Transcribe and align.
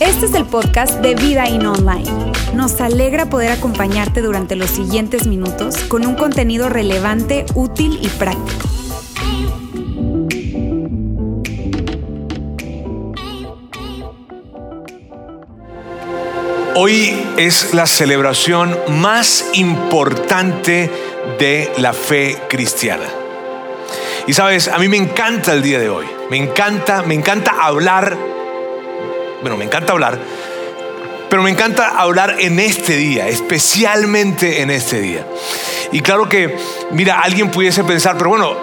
Este 0.00 0.26
es 0.26 0.34
el 0.34 0.44
podcast 0.46 1.00
de 1.00 1.14
Vida 1.14 1.48
In 1.48 1.66
Online. 1.66 2.10
Nos 2.54 2.80
alegra 2.80 3.26
poder 3.26 3.52
acompañarte 3.52 4.22
durante 4.22 4.56
los 4.56 4.70
siguientes 4.70 5.26
minutos 5.26 5.76
con 5.84 6.06
un 6.06 6.14
contenido 6.14 6.68
relevante, 6.68 7.44
útil 7.54 7.98
y 8.02 8.08
práctico. 8.08 8.68
Hoy 16.74 17.12
es 17.36 17.74
la 17.74 17.86
celebración 17.86 18.76
más 18.88 19.50
importante 19.54 20.90
de 21.38 21.70
la 21.76 21.92
fe 21.92 22.38
cristiana. 22.48 23.19
Y 24.26 24.32
sabes, 24.32 24.68
a 24.68 24.78
mí 24.78 24.88
me 24.88 24.96
encanta 24.96 25.52
el 25.52 25.62
día 25.62 25.78
de 25.78 25.88
hoy. 25.88 26.06
Me 26.30 26.36
encanta, 26.36 27.02
me 27.02 27.14
encanta 27.14 27.52
hablar. 27.60 28.16
Bueno, 29.40 29.56
me 29.56 29.64
encanta 29.64 29.92
hablar. 29.92 30.18
Pero 31.28 31.42
me 31.42 31.50
encanta 31.50 31.88
hablar 31.88 32.36
en 32.38 32.58
este 32.58 32.96
día, 32.96 33.28
especialmente 33.28 34.62
en 34.62 34.70
este 34.70 35.00
día. 35.00 35.26
Y 35.92 36.00
claro 36.00 36.28
que, 36.28 36.56
mira, 36.90 37.20
alguien 37.20 37.50
pudiese 37.50 37.84
pensar, 37.84 38.16
pero 38.18 38.30
bueno, 38.30 38.56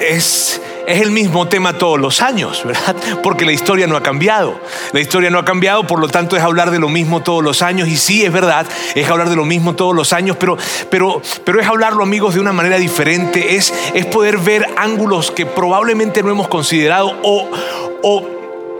es, 0.00 0.60
es 0.86 1.00
el 1.00 1.10
mismo 1.10 1.48
tema 1.48 1.74
todos 1.74 1.98
los 1.98 2.22
años, 2.22 2.62
¿verdad? 2.64 2.96
Porque 3.22 3.44
la 3.44 3.52
historia 3.52 3.86
no 3.86 3.96
ha 3.96 4.02
cambiado. 4.02 4.60
La 4.92 5.00
historia 5.00 5.30
no 5.30 5.38
ha 5.38 5.44
cambiado, 5.44 5.86
por 5.86 5.98
lo 5.98 6.08
tanto 6.08 6.36
es 6.36 6.42
hablar 6.42 6.70
de 6.70 6.78
lo 6.78 6.88
mismo 6.88 7.22
todos 7.22 7.42
los 7.42 7.62
años. 7.62 7.88
Y 7.88 7.96
sí, 7.96 8.24
es 8.24 8.32
verdad, 8.32 8.66
es 8.94 9.08
hablar 9.08 9.28
de 9.28 9.36
lo 9.36 9.44
mismo 9.44 9.74
todos 9.74 9.94
los 9.94 10.12
años, 10.12 10.36
pero, 10.38 10.56
pero, 10.90 11.20
pero 11.44 11.60
es 11.60 11.66
hablarlo, 11.66 12.02
amigos, 12.02 12.34
de 12.34 12.40
una 12.40 12.52
manera 12.52 12.78
diferente. 12.78 13.56
Es, 13.56 13.72
es 13.94 14.06
poder 14.06 14.38
ver 14.38 14.66
ángulos 14.76 15.30
que 15.30 15.46
probablemente 15.46 16.22
no 16.22 16.30
hemos 16.30 16.48
considerado 16.48 17.12
o, 17.22 17.48
o 18.02 18.35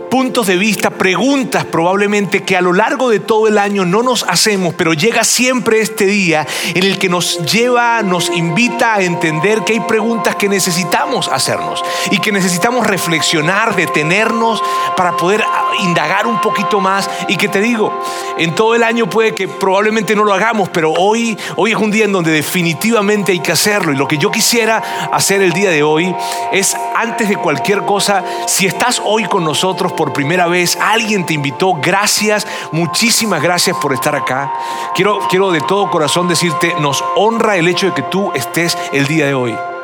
puntos 0.09 0.47
de 0.47 0.57
vista, 0.57 0.91
preguntas 0.91 1.65
probablemente 1.65 2.43
que 2.43 2.57
a 2.57 2.61
lo 2.61 2.73
largo 2.73 3.11
de 3.11 3.21
todo 3.21 3.49
el 3.49 3.59
año 3.59 3.85
no 3.85 4.03
nos 4.03 4.25
hacemos, 4.25 4.75
pero 4.75 4.95
llega 4.95 5.25
siempre 5.25 5.81
este 5.81 6.07
día 6.07 6.47
en 6.75 6.85
el 6.85 6.99
que 6.99 7.09
nos 7.09 7.45
lleva, 7.53 8.03
nos 8.03 8.31
invita 8.31 8.95
a 8.95 9.03
entender 9.03 9.63
que 9.63 9.75
hay 9.75 9.81
preguntas 9.81 10.37
que 10.37 10.49
necesitamos 10.49 11.29
hacernos 11.29 11.83
y 12.11 12.19
que 12.19 12.33
necesitamos 12.33 12.87
reflexionar, 12.87 13.77
detenernos 13.77 14.63
para 14.97 15.17
poder 15.17 15.45
indagar 15.81 16.27
un 16.27 16.41
poquito 16.41 16.81
más 16.81 17.09
y 17.29 17.37
que 17.37 17.49
te 17.49 17.61
digo, 17.61 17.93
en 18.39 18.55
todo 18.55 18.75
el 18.75 18.83
año 18.83 19.09
puede 19.09 19.35
que 19.35 19.49
probablemente 19.49 20.15
no 20.15 20.25
lo 20.25 20.33
hagamos, 20.33 20.69
pero 20.69 20.93
hoy, 20.93 21.39
hoy 21.57 21.73
es 21.73 21.77
un 21.77 21.91
día 21.91 22.05
en 22.05 22.13
donde 22.13 22.31
definitivamente 22.31 23.33
hay 23.33 23.41
que 23.41 23.53
hacerlo 23.53 23.93
y 23.93 23.97
lo 23.97 24.09
que 24.09 24.19
yo 24.19 24.31
quisiera 24.31 24.83
hacer 25.13 25.43
el 25.43 25.53
día 25.53 25.71
de 25.71 25.83
hoy 25.83 26.15
es 26.53 26.77
antes 26.95 27.29
de 27.29 27.37
cualquier 27.37 27.83
cosa, 27.83 28.25
si 28.47 28.67
estás 28.67 29.01
hoy 29.05 29.25
con 29.25 29.45
nosotros, 29.45 29.93
por 29.93 30.13
primera 30.13 30.47
vez, 30.47 30.79
alguien 30.81 31.27
te 31.27 31.35
invitó, 31.35 31.75
gracias, 31.75 32.47
muchísimas 32.73 33.43
gracias 33.43 33.77
por 33.77 33.93
estar 33.93 34.15
acá. 34.15 34.53
Quiero, 34.95 35.21
quiero 35.29 35.51
de 35.51 35.61
todo 35.61 35.91
corazón 35.91 36.29
decirte, 36.29 36.75
nos 36.81 37.05
honra 37.15 37.57
el 37.57 37.69
hecho 37.69 37.87
de 37.87 37.95
que 37.95 38.03
tú 38.03 38.33
estés 38.35 38.77
el 38.93 39.07
día 39.07 39.27
de 39.27 39.35
hoy. 39.35 39.76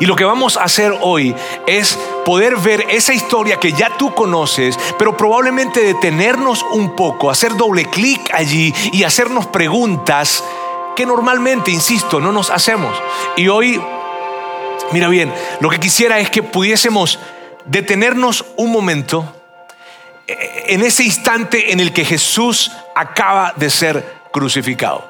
Y 0.00 0.06
lo 0.06 0.16
que 0.16 0.24
vamos 0.24 0.56
a 0.56 0.64
hacer 0.64 0.94
hoy 1.00 1.34
es 1.66 1.98
poder 2.24 2.56
ver 2.56 2.86
esa 2.88 3.14
historia 3.14 3.58
que 3.58 3.72
ya 3.72 3.90
tú 3.96 4.14
conoces, 4.14 4.78
pero 4.98 5.16
probablemente 5.16 5.80
detenernos 5.80 6.64
un 6.72 6.96
poco, 6.96 7.30
hacer 7.30 7.56
doble 7.56 7.86
clic 7.86 8.20
allí 8.32 8.74
y 8.92 9.04
hacernos 9.04 9.46
preguntas 9.46 10.42
que 10.94 11.06
normalmente, 11.06 11.70
insisto, 11.70 12.20
no 12.20 12.32
nos 12.32 12.50
hacemos. 12.50 12.96
Y 13.36 13.48
hoy, 13.48 13.80
mira 14.92 15.08
bien, 15.08 15.32
lo 15.60 15.68
que 15.68 15.78
quisiera 15.78 16.18
es 16.18 16.30
que 16.30 16.42
pudiésemos 16.42 17.18
detenernos 17.66 18.44
un 18.56 18.72
momento 18.72 19.32
en 20.26 20.82
ese 20.82 21.04
instante 21.04 21.72
en 21.72 21.80
el 21.80 21.92
que 21.92 22.04
Jesús 22.04 22.72
acaba 22.94 23.52
de 23.56 23.70
ser 23.70 24.16
crucificado. 24.32 25.08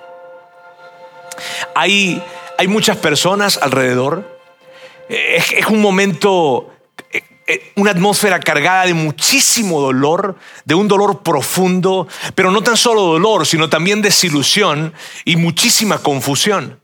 Hay, 1.75 2.23
hay 2.59 2.69
muchas 2.69 2.97
personas 2.99 3.59
alrededor. 3.61 4.36
Es, 5.09 5.53
es 5.53 5.67
un 5.67 5.81
momento, 5.81 6.71
una 7.77 7.93
atmósfera 7.93 8.41
cargada 8.41 8.87
de 8.87 8.95
muchísimo 8.95 9.81
dolor, 9.81 10.37
de 10.65 10.75
un 10.75 10.89
dolor 10.89 11.23
profundo, 11.23 12.09
pero 12.35 12.51
no 12.51 12.63
tan 12.63 12.77
solo 12.77 13.03
dolor, 13.03 13.47
sino 13.47 13.69
también 13.69 14.03
desilusión 14.03 14.93
y 15.25 15.37
muchísima 15.37 15.99
confusión. 15.99 16.81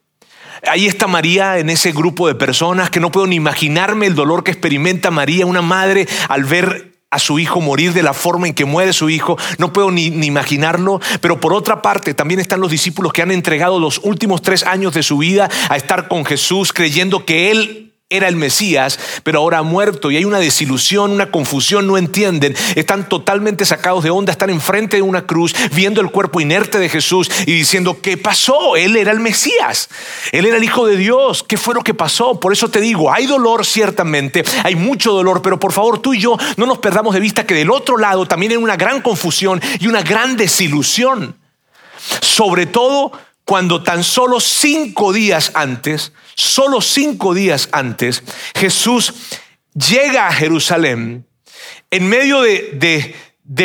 Ahí 0.68 0.86
está 0.86 1.08
María 1.08 1.58
en 1.58 1.70
ese 1.70 1.90
grupo 1.90 2.28
de 2.28 2.36
personas 2.36 2.90
que 2.90 3.00
no 3.00 3.10
puedo 3.10 3.26
ni 3.26 3.36
imaginarme 3.36 4.06
el 4.06 4.14
dolor 4.14 4.44
que 4.44 4.52
experimenta 4.52 5.10
María, 5.10 5.44
una 5.44 5.62
madre, 5.62 6.06
al 6.28 6.44
ver 6.44 6.92
a 7.10 7.18
su 7.18 7.38
hijo 7.38 7.60
morir 7.60 7.92
de 7.92 8.02
la 8.02 8.14
forma 8.14 8.46
en 8.46 8.54
que 8.54 8.64
muere 8.64 8.92
su 8.92 9.10
hijo. 9.10 9.36
No 9.58 9.72
puedo 9.72 9.90
ni, 9.90 10.10
ni, 10.10 10.26
imaginarlo. 10.26 11.00
Pero 11.20 11.40
por 11.40 11.52
otra 11.52 11.82
parte, 11.82 12.14
también 12.14 12.38
están 12.38 12.60
los 12.60 12.70
discípulos 12.70 13.12
que 13.12 13.22
han 13.22 13.32
entregado 13.32 13.80
los 13.80 13.98
últimos 14.04 14.40
tres 14.40 14.62
años 14.62 14.94
de 14.94 15.02
su 15.02 15.18
vida 15.18 15.50
a 15.68 15.76
estar 15.76 16.06
con 16.06 16.24
Jesús, 16.24 16.72
creyendo 16.72 17.26
que 17.26 17.50
Él 17.50 17.91
era 18.12 18.28
el 18.28 18.36
Mesías, 18.36 18.98
pero 19.22 19.40
ahora 19.40 19.58
ha 19.58 19.62
muerto 19.62 20.10
y 20.10 20.16
hay 20.16 20.24
una 20.24 20.38
desilusión, 20.38 21.10
una 21.10 21.30
confusión, 21.30 21.86
no 21.86 21.98
entienden, 21.98 22.54
están 22.74 23.08
totalmente 23.08 23.64
sacados 23.64 24.04
de 24.04 24.10
onda, 24.10 24.32
están 24.32 24.50
enfrente 24.50 24.96
de 24.96 25.02
una 25.02 25.26
cruz, 25.26 25.54
viendo 25.72 26.00
el 26.00 26.10
cuerpo 26.10 26.40
inerte 26.40 26.78
de 26.78 26.88
Jesús 26.88 27.30
y 27.46 27.52
diciendo, 27.52 27.98
¿qué 28.00 28.16
pasó? 28.16 28.76
Él 28.76 28.96
era 28.96 29.12
el 29.12 29.20
Mesías, 29.20 29.88
él 30.30 30.46
era 30.46 30.56
el 30.56 30.64
Hijo 30.64 30.86
de 30.86 30.96
Dios, 30.96 31.42
¿qué 31.42 31.56
fue 31.56 31.74
lo 31.74 31.82
que 31.82 31.94
pasó? 31.94 32.38
Por 32.38 32.52
eso 32.52 32.68
te 32.68 32.80
digo, 32.80 33.12
hay 33.12 33.26
dolor 33.26 33.64
ciertamente, 33.64 34.44
hay 34.62 34.76
mucho 34.76 35.12
dolor, 35.12 35.42
pero 35.42 35.58
por 35.58 35.72
favor 35.72 36.00
tú 36.00 36.14
y 36.14 36.20
yo 36.20 36.36
no 36.56 36.66
nos 36.66 36.78
perdamos 36.78 37.14
de 37.14 37.20
vista 37.20 37.46
que 37.46 37.54
del 37.54 37.70
otro 37.70 37.96
lado 37.96 38.26
también 38.26 38.52
hay 38.52 38.58
una 38.58 38.76
gran 38.76 39.00
confusión 39.00 39.60
y 39.80 39.86
una 39.86 40.02
gran 40.02 40.36
desilusión, 40.36 41.36
sobre 42.20 42.66
todo 42.66 43.12
cuando 43.44 43.82
tan 43.82 44.04
solo 44.04 44.41
cinco 44.41 45.12
días 45.12 45.53
antes, 45.54 46.12
solo 46.34 46.80
cinco 46.80 47.34
días 47.34 47.69
antes, 47.72 48.22
Jesús 48.54 49.14
llega 49.75 50.28
a 50.28 50.32
Jerusalén 50.32 51.26
en 51.91 52.08
medio 52.08 52.42
de, 52.42 53.14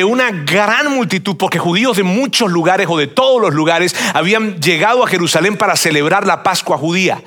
una 0.03 0.31
gran 0.31 0.91
multitud, 0.93 1.37
porque 1.37 1.59
judíos 1.59 1.97
de 1.97 2.03
muchos 2.03 2.51
lugares 2.51 2.87
o 2.89 2.97
de 2.97 3.07
todos 3.07 3.41
los 3.41 3.53
lugares 3.53 3.95
habían 4.13 4.59
llegado 4.59 5.03
a 5.03 5.07
Jerusalén 5.07 5.57
para 5.57 5.75
celebrar 5.75 6.27
la 6.27 6.43
Pascua 6.43 6.77
judía. 6.77 7.23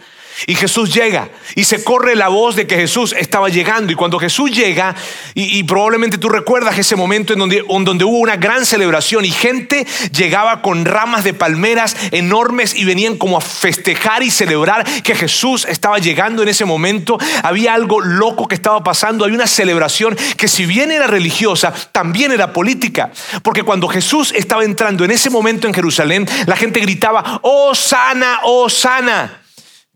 Y 0.47 0.55
Jesús 0.55 0.93
llega 0.95 1.29
y 1.55 1.65
se 1.65 1.85
corre 1.85 2.17
la 2.17 2.29
voz 2.29 2.57
de 2.57 2.67
que 2.67 2.77
Jesús 2.77 3.15
estaba 3.19 3.49
llegando. 3.49 3.93
Y 3.93 3.95
cuando 3.95 4.19
Jesús 4.19 4.51
llega, 4.51 4.95
y, 5.35 5.63
probablemente 5.65 6.19
tú 6.19 6.29
recuerdas 6.29 6.79
ese 6.79 6.97
momento 6.97 7.33
en 7.35 7.39
donde, 7.39 7.65
en 7.69 7.85
donde, 7.85 8.05
hubo 8.05 8.19
una 8.19 8.37
gran 8.37 8.65
celebración 8.65 9.25
y 9.25 9.31
gente 9.31 9.87
llegaba 10.13 10.63
con 10.63 10.85
ramas 10.85 11.25
de 11.25 11.35
palmeras 11.35 11.97
enormes 12.11 12.75
y 12.75 12.85
venían 12.85 13.17
como 13.17 13.37
a 13.37 13.41
festejar 13.41 14.23
y 14.23 14.31
celebrar 14.31 14.85
que 15.03 15.15
Jesús 15.15 15.67
estaba 15.69 15.99
llegando 15.99 16.43
en 16.43 16.49
ese 16.49 16.65
momento. 16.65 17.19
Había 17.43 17.75
algo 17.75 18.01
loco 18.01 18.49
que 18.49 18.55
estaba 18.55 18.83
pasando. 18.83 19.25
Hay 19.25 19.33
una 19.33 19.47
celebración 19.47 20.17
que 20.37 20.49
si 20.49 20.65
bien 20.65 20.91
era 20.91 21.07
religiosa, 21.07 21.73
también 21.93 22.33
era 22.33 22.53
política. 22.53 23.11
Porque 23.43 23.63
cuando 23.63 23.89
Jesús 23.89 24.33
estaba 24.35 24.65
entrando 24.65 25.05
en 25.05 25.11
ese 25.11 25.29
momento 25.29 25.67
en 25.67 25.75
Jerusalén, 25.75 26.27
la 26.47 26.57
gente 26.57 26.81
gritaba, 26.81 27.41
oh 27.43 27.75
sana, 27.75 28.41
oh 28.45 28.69
sana 28.71 29.40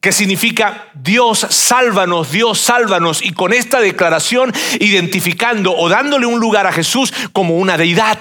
que 0.05 0.13
significa 0.13 0.91
Dios 0.93 1.47
sálvanos, 1.49 2.31
Dios 2.31 2.61
sálvanos, 2.61 3.23
y 3.23 3.33
con 3.33 3.55
esta 3.55 3.81
declaración 3.81 4.53
identificando 4.79 5.75
o 5.75 5.89
dándole 5.89 6.27
un 6.27 6.41
lugar 6.41 6.67
a 6.67 6.73
Jesús 6.73 7.11
como 7.33 7.57
una 7.57 7.79
deidad. 7.79 8.19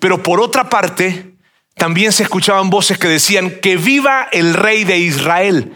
Pero 0.00 0.24
por 0.24 0.40
otra 0.40 0.68
parte, 0.68 1.36
también 1.76 2.10
se 2.10 2.24
escuchaban 2.24 2.68
voces 2.68 2.98
que 2.98 3.06
decían 3.06 3.60
que 3.62 3.76
viva 3.76 4.26
el 4.32 4.54
rey 4.54 4.82
de 4.82 4.98
Israel, 4.98 5.72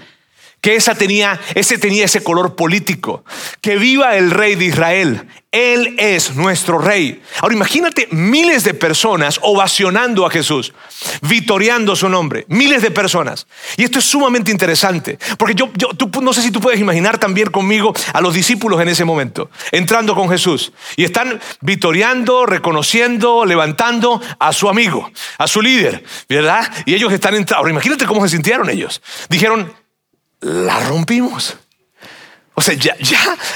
que 0.60 0.74
esa 0.74 0.94
tenía, 0.94 1.40
ese 1.54 1.78
tenía 1.78 2.06
ese 2.06 2.22
color 2.22 2.56
político, 2.56 3.24
que 3.60 3.76
viva 3.76 4.16
el 4.16 4.30
rey 4.30 4.56
de 4.56 4.64
Israel. 4.64 5.28
Él 5.52 5.94
es 5.98 6.34
nuestro 6.34 6.78
rey. 6.78 7.22
Ahora 7.40 7.54
imagínate 7.54 8.08
miles 8.10 8.64
de 8.64 8.74
personas 8.74 9.38
ovacionando 9.42 10.26
a 10.26 10.30
Jesús, 10.30 10.74
vitoreando 11.22 11.96
su 11.96 12.08
nombre, 12.08 12.44
miles 12.48 12.82
de 12.82 12.90
personas. 12.90 13.46
Y 13.76 13.84
esto 13.84 14.00
es 14.00 14.04
sumamente 14.04 14.50
interesante, 14.50 15.18
porque 15.38 15.54
yo, 15.54 15.70
yo 15.76 15.88
tú, 15.90 16.10
no 16.20 16.32
sé 16.34 16.42
si 16.42 16.50
tú 16.50 16.60
puedes 16.60 16.80
imaginar 16.80 17.16
también 17.18 17.50
conmigo 17.50 17.94
a 18.12 18.20
los 18.20 18.34
discípulos 18.34 18.80
en 18.80 18.88
ese 18.88 19.04
momento, 19.04 19.50
entrando 19.72 20.14
con 20.14 20.28
Jesús. 20.28 20.72
Y 20.96 21.04
están 21.04 21.40
vitoreando, 21.60 22.44
reconociendo, 22.44 23.44
levantando 23.46 24.20
a 24.38 24.52
su 24.52 24.68
amigo, 24.68 25.10
a 25.38 25.46
su 25.46 25.62
líder, 25.62 26.04
¿verdad? 26.28 26.70
Y 26.84 26.94
ellos 26.94 27.12
están 27.12 27.34
entrando. 27.34 27.58
Ahora 27.58 27.70
imagínate 27.70 28.04
cómo 28.04 28.20
se 28.22 28.30
sintieron 28.30 28.68
ellos. 28.68 29.00
Dijeron, 29.30 29.72
la 30.40 30.80
rompimos. 30.80 31.56
O 32.54 32.62
sea, 32.62 32.74
ya, 32.74 32.96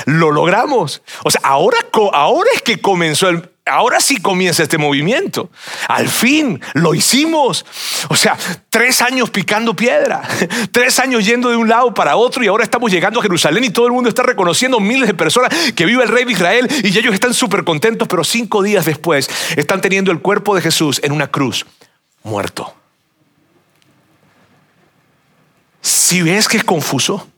lo 0.04 0.30
logramos. 0.30 1.02
O 1.24 1.30
sea, 1.30 1.40
ahora, 1.44 1.78
ahora 2.12 2.50
es 2.54 2.62
que 2.62 2.80
comenzó 2.80 3.28
ahora 3.70 4.00
sí 4.00 4.20
comienza 4.20 4.62
este 4.62 4.78
movimiento. 4.78 5.50
Al 5.88 6.08
fin, 6.08 6.60
lo 6.74 6.94
hicimos. 6.94 7.64
O 8.08 8.16
sea, 8.16 8.36
tres 8.68 9.00
años 9.00 9.30
picando 9.30 9.74
piedra, 9.74 10.22
tres 10.72 10.98
años 10.98 11.24
yendo 11.24 11.50
de 11.50 11.56
un 11.56 11.68
lado 11.68 11.94
para 11.94 12.16
otro 12.16 12.42
y 12.44 12.48
ahora 12.48 12.64
estamos 12.64 12.90
llegando 12.90 13.20
a 13.20 13.22
Jerusalén 13.22 13.64
y 13.64 13.70
todo 13.70 13.86
el 13.86 13.92
mundo 13.92 14.08
está 14.08 14.22
reconociendo 14.22 14.80
miles 14.80 15.08
de 15.08 15.14
personas 15.14 15.52
que 15.72 15.86
vive 15.86 16.02
el 16.02 16.08
rey 16.08 16.24
de 16.24 16.32
Israel 16.32 16.68
y 16.82 16.98
ellos 16.98 17.14
están 17.14 17.34
súper 17.34 17.64
contentos, 17.64 18.08
pero 18.08 18.24
cinco 18.24 18.62
días 18.62 18.84
después 18.84 19.30
están 19.56 19.80
teniendo 19.80 20.10
el 20.12 20.20
cuerpo 20.20 20.54
de 20.54 20.62
Jesús 20.62 21.00
en 21.02 21.12
una 21.12 21.28
cruz, 21.28 21.66
muerto. 22.22 22.74
Si 25.80 26.22
ves 26.22 26.48
que 26.48 26.58
es 26.58 26.64
confuso, 26.64 27.28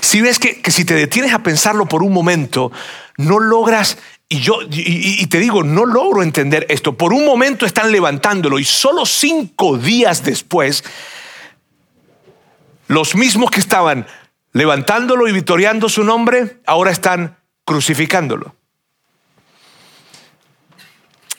si 0.00 0.20
ves 0.20 0.38
que, 0.38 0.60
si 0.70 0.84
te 0.84 0.94
detienes 0.94 1.32
a 1.32 1.42
pensarlo 1.42 1.86
por 1.86 2.02
un 2.02 2.12
momento, 2.12 2.72
no 3.16 3.38
logras, 3.38 3.98
y 4.28 4.40
yo 4.40 4.58
y, 4.70 5.26
te 5.26 5.38
digo, 5.38 5.62
no 5.62 5.84
logro 5.86 6.22
entender 6.22 6.66
esto. 6.68 6.96
Por 6.96 7.12
un 7.12 7.24
momento 7.24 7.66
están 7.66 7.92
levantándolo 7.92 8.58
y 8.58 8.64
solo 8.64 9.04
cinco 9.06 9.76
días 9.76 10.22
después, 10.22 10.84
los 12.86 13.14
mismos 13.14 13.50
que 13.50 13.60
estaban 13.60 14.06
levantándolo 14.52 15.28
y 15.28 15.32
victoriando 15.32 15.88
su 15.88 16.04
nombre, 16.04 16.60
ahora 16.66 16.90
están 16.90 17.38
crucificándolo. 17.64 18.54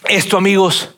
Esto, 0.06 0.38
amigos, 0.38 0.98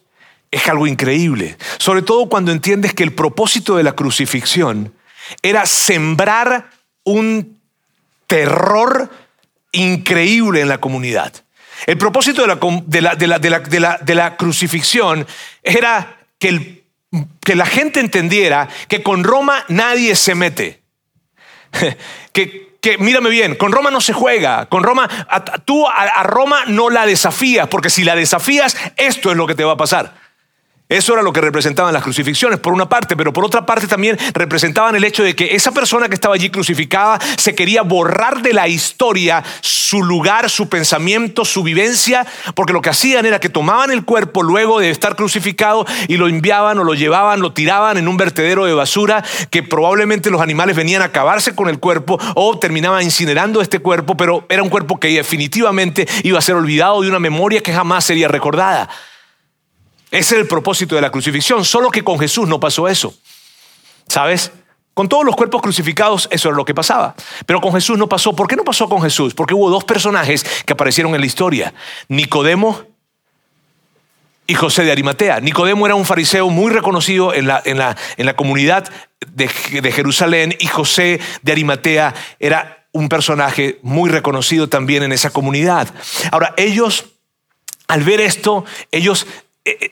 es 0.50 0.68
algo 0.68 0.88
increíble, 0.88 1.57
sobre 1.77 2.04
todo 2.04 2.30
cuando 2.30 2.51
entiendes 2.51 2.94
que 2.94 3.04
el 3.04 3.13
propósito 3.13 3.75
de 3.75 3.83
la 3.83 3.94
crucifixión 3.94 4.94
era 5.42 5.66
sembrar 5.66 6.70
un 7.04 7.60
terror 8.28 9.10
increíble 9.72 10.62
en 10.62 10.70
la 10.70 10.80
comunidad. 10.80 11.34
El 11.86 11.98
propósito 11.98 12.44
de 12.86 14.16
la, 14.16 14.38
crucifixión 14.38 15.28
era 15.62 16.18
que, 16.40 16.84
que 17.42 17.56
la 17.56 17.66
gente 17.66 18.00
entendiera 18.00 18.70
que 18.88 19.04
con 19.04 19.24
Roma 19.24 19.66
nadie 19.68 20.16
se 20.16 20.36
mete. 20.36 20.81
que, 22.31 22.74
que, 22.80 22.98
mírame 22.98 23.30
bien, 23.30 23.56
con 23.56 23.72
Roma 23.72 23.92
no 23.92 24.02
se 24.02 24.14
juega, 24.14 24.68
con 24.68 24.84
Roma, 24.84 25.10
tú 25.66 25.88
a, 25.88 26.24
Roma 26.24 26.66
no 26.68 26.90
la 26.90 27.06
desafías, 27.06 27.68
porque 27.68 27.90
si 27.90 28.04
la 28.04 28.16
desafías, 28.16 28.78
esto 28.98 29.31
es 29.31 29.38
lo 29.38 29.48
que 29.48 29.56
te 29.56 29.64
va 29.64 29.74
a 29.74 29.78
pasar. 29.78 30.23
Eso 30.94 31.13
era 31.13 31.24
lo 31.24 31.34
que 31.34 31.42
representaban 31.42 31.92
las 31.92 32.04
crucifixiones, 32.04 32.60
por 32.60 32.72
una 32.72 32.88
parte, 32.88 33.18
pero 33.18 33.34
por 33.34 33.44
otra 33.44 33.66
parte 33.66 33.88
también 33.88 34.16
representaban 34.36 34.95
el 34.95 35.04
hecho 35.04 35.24
de 35.24 35.36
que 35.36 35.56
esa 35.56 35.72
persona 35.72 36.07
que 36.07 36.13
estaba 36.13 36.36
allí 36.36 36.51
crucificada 36.51 37.19
se 37.36 37.56
quería 37.56 37.81
borrar 37.81 38.44
de 38.44 38.54
la 38.54 38.68
historia 38.68 39.44
su 39.62 40.04
lugar, 40.04 40.51
su 40.51 40.69
pensamiento, 40.69 41.45
su 41.45 41.63
vivencia, 41.63 42.28
porque 42.54 42.74
lo 42.74 42.81
que 42.81 42.92
hacían 42.92 43.25
era 43.25 43.40
que 43.40 43.50
tomaban 43.50 43.90
el 43.90 44.06
cuerpo 44.06 44.44
luego 44.44 44.80
de 44.80 44.92
estar 44.92 45.16
crucificado 45.16 45.84
y 46.07 46.18
lo 46.18 46.28
enviaban 46.28 46.78
o 46.78 46.84
lo 46.84 46.94
llevaban, 46.94 47.42
lo 47.42 47.54
tiraban 47.54 47.98
en 47.98 48.07
un 48.07 48.18
vertedero 48.18 48.66
de 48.66 48.75
basura, 48.75 49.24
que 49.50 49.63
probablemente 49.63 50.30
los 50.30 50.42
animales 50.42 50.75
venían 50.75 51.01
a 51.01 51.06
acabarse 51.06 51.56
con 51.56 51.69
el 51.69 51.80
cuerpo 51.80 52.19
o 52.36 52.60
terminaban 52.60 53.01
incinerando 53.01 53.62
este 53.62 53.80
cuerpo, 53.80 54.16
pero 54.16 54.45
era 54.48 54.62
un 54.62 54.69
cuerpo 54.69 55.00
que 55.00 55.07
definitivamente 55.07 56.07
iba 56.22 56.38
a 56.38 56.44
ser 56.44 56.54
olvidado 56.54 57.01
de 57.01 57.10
una 57.10 57.19
memoria 57.19 57.62
que 57.62 57.74
jamás 57.74 58.06
sería 58.06 58.28
recordada. 58.28 58.92
Ese 60.13 60.36
es 60.36 60.42
el 60.42 60.48
propósito 60.48 60.94
de 60.94 61.01
la 61.01 61.10
crucifixión, 61.10 61.65
solo 61.65 61.89
que 61.89 62.04
con 62.04 62.19
Jesús 62.19 62.48
no 62.48 62.60
pasó 62.60 62.88
eso. 62.88 63.15
¿Sabes? 64.07 64.51
Con 64.94 65.10
todos 65.10 65.25
los 65.25 65.36
cuerpos 65.36 65.60
crucificados 65.60 66.27
eso 66.30 66.50
era 66.50 66.56
lo 66.56 66.65
que 66.65 66.75
pasaba. 66.75 67.15
Pero 67.48 67.60
con 67.60 67.74
Jesús 67.74 67.98
no 67.98 68.07
pasó. 68.07 68.36
¿Por 68.36 68.48
qué 68.48 68.56
no 68.56 68.63
pasó 68.63 68.88
con 68.88 69.01
Jesús? 69.01 69.33
Porque 69.33 69.56
hubo 69.56 69.71
dos 69.71 69.86
personajes 69.86 70.44
que 70.68 70.74
aparecieron 70.74 71.15
en 71.15 71.21
la 71.21 71.25
historia. 71.25 71.74
Nicodemo 72.10 72.83
y 74.45 74.54
José 74.54 74.83
de 74.83 74.92
Arimatea. 74.92 75.39
Nicodemo 75.39 75.88
era 75.88 75.95
un 75.95 76.06
fariseo 76.06 76.48
muy 76.51 76.71
reconocido 76.71 77.33
en 77.33 77.48
la, 77.48 77.63
en 77.66 77.80
la, 77.80 77.98
en 78.16 78.27
la 78.27 78.36
comunidad 78.36 78.88
de, 79.25 79.50
de 79.81 79.92
Jerusalén 79.92 80.56
y 80.59 80.68
José 80.68 81.19
de 81.42 81.51
Arimatea 81.54 82.13
era 82.39 82.86
un 82.92 83.09
personaje 83.09 83.80
muy 83.81 84.12
reconocido 84.12 84.69
también 84.69 85.01
en 85.01 85.12
esa 85.12 85.31
comunidad. 85.31 85.92
Ahora, 86.31 86.54
ellos, 86.56 87.06
al 87.88 88.04
ver 88.04 88.21
esto, 88.21 88.63
ellos 88.92 89.25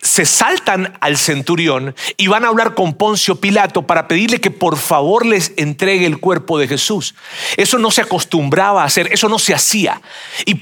se 0.01 0.25
saltan 0.25 0.97
al 0.99 1.15
centurión 1.17 1.95
y 2.17 2.27
van 2.27 2.43
a 2.43 2.49
hablar 2.49 2.73
con 2.73 2.93
Poncio 2.93 3.37
Pilato 3.37 3.83
para 3.83 4.09
pedirle 4.09 4.41
que 4.41 4.51
por 4.51 4.77
favor 4.77 5.25
les 5.25 5.53
entregue 5.55 6.05
el 6.05 6.19
cuerpo 6.19 6.59
de 6.59 6.67
Jesús. 6.67 7.15
Eso 7.55 7.79
no 7.79 7.89
se 7.89 8.01
acostumbraba 8.01 8.81
a 8.81 8.85
hacer, 8.85 9.07
eso 9.13 9.29
no 9.29 9.39
se 9.39 9.53
hacía. 9.53 10.01
Y 10.45 10.59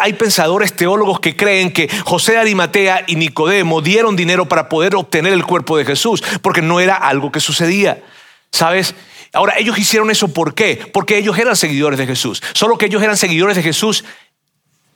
hay, 0.00 0.12
pensadores 0.14 0.72
teólogos 0.74 1.20
que 1.20 1.36
creen 1.36 1.70
que 1.70 1.90
José 2.04 2.32
de 2.32 2.38
Arimatea 2.38 3.04
y 3.06 3.16
Nicodemo 3.16 3.82
dieron 3.82 4.16
dinero 4.16 4.48
para 4.48 4.70
poder 4.70 4.96
obtener 4.96 5.34
el 5.34 5.44
cuerpo 5.44 5.76
de 5.76 5.84
Jesús, 5.84 6.22
porque 6.40 6.62
no 6.62 6.80
era 6.80 6.94
algo 6.94 7.30
que 7.30 7.40
sucedía. 7.40 8.02
¿Sabes? 8.50 8.94
Ahora, 9.34 9.58
ellos 9.58 9.78
hicieron 9.78 10.10
eso 10.10 10.28
¿por 10.28 10.54
qué? 10.54 10.90
Porque 10.90 11.18
ellos 11.18 11.38
eran 11.38 11.54
seguidores 11.54 11.98
de 11.98 12.06
Jesús. 12.06 12.42
Solo 12.54 12.78
que 12.78 12.86
ellos 12.86 13.02
eran 13.02 13.18
seguidores 13.18 13.56
de 13.56 13.62
Jesús 13.62 14.04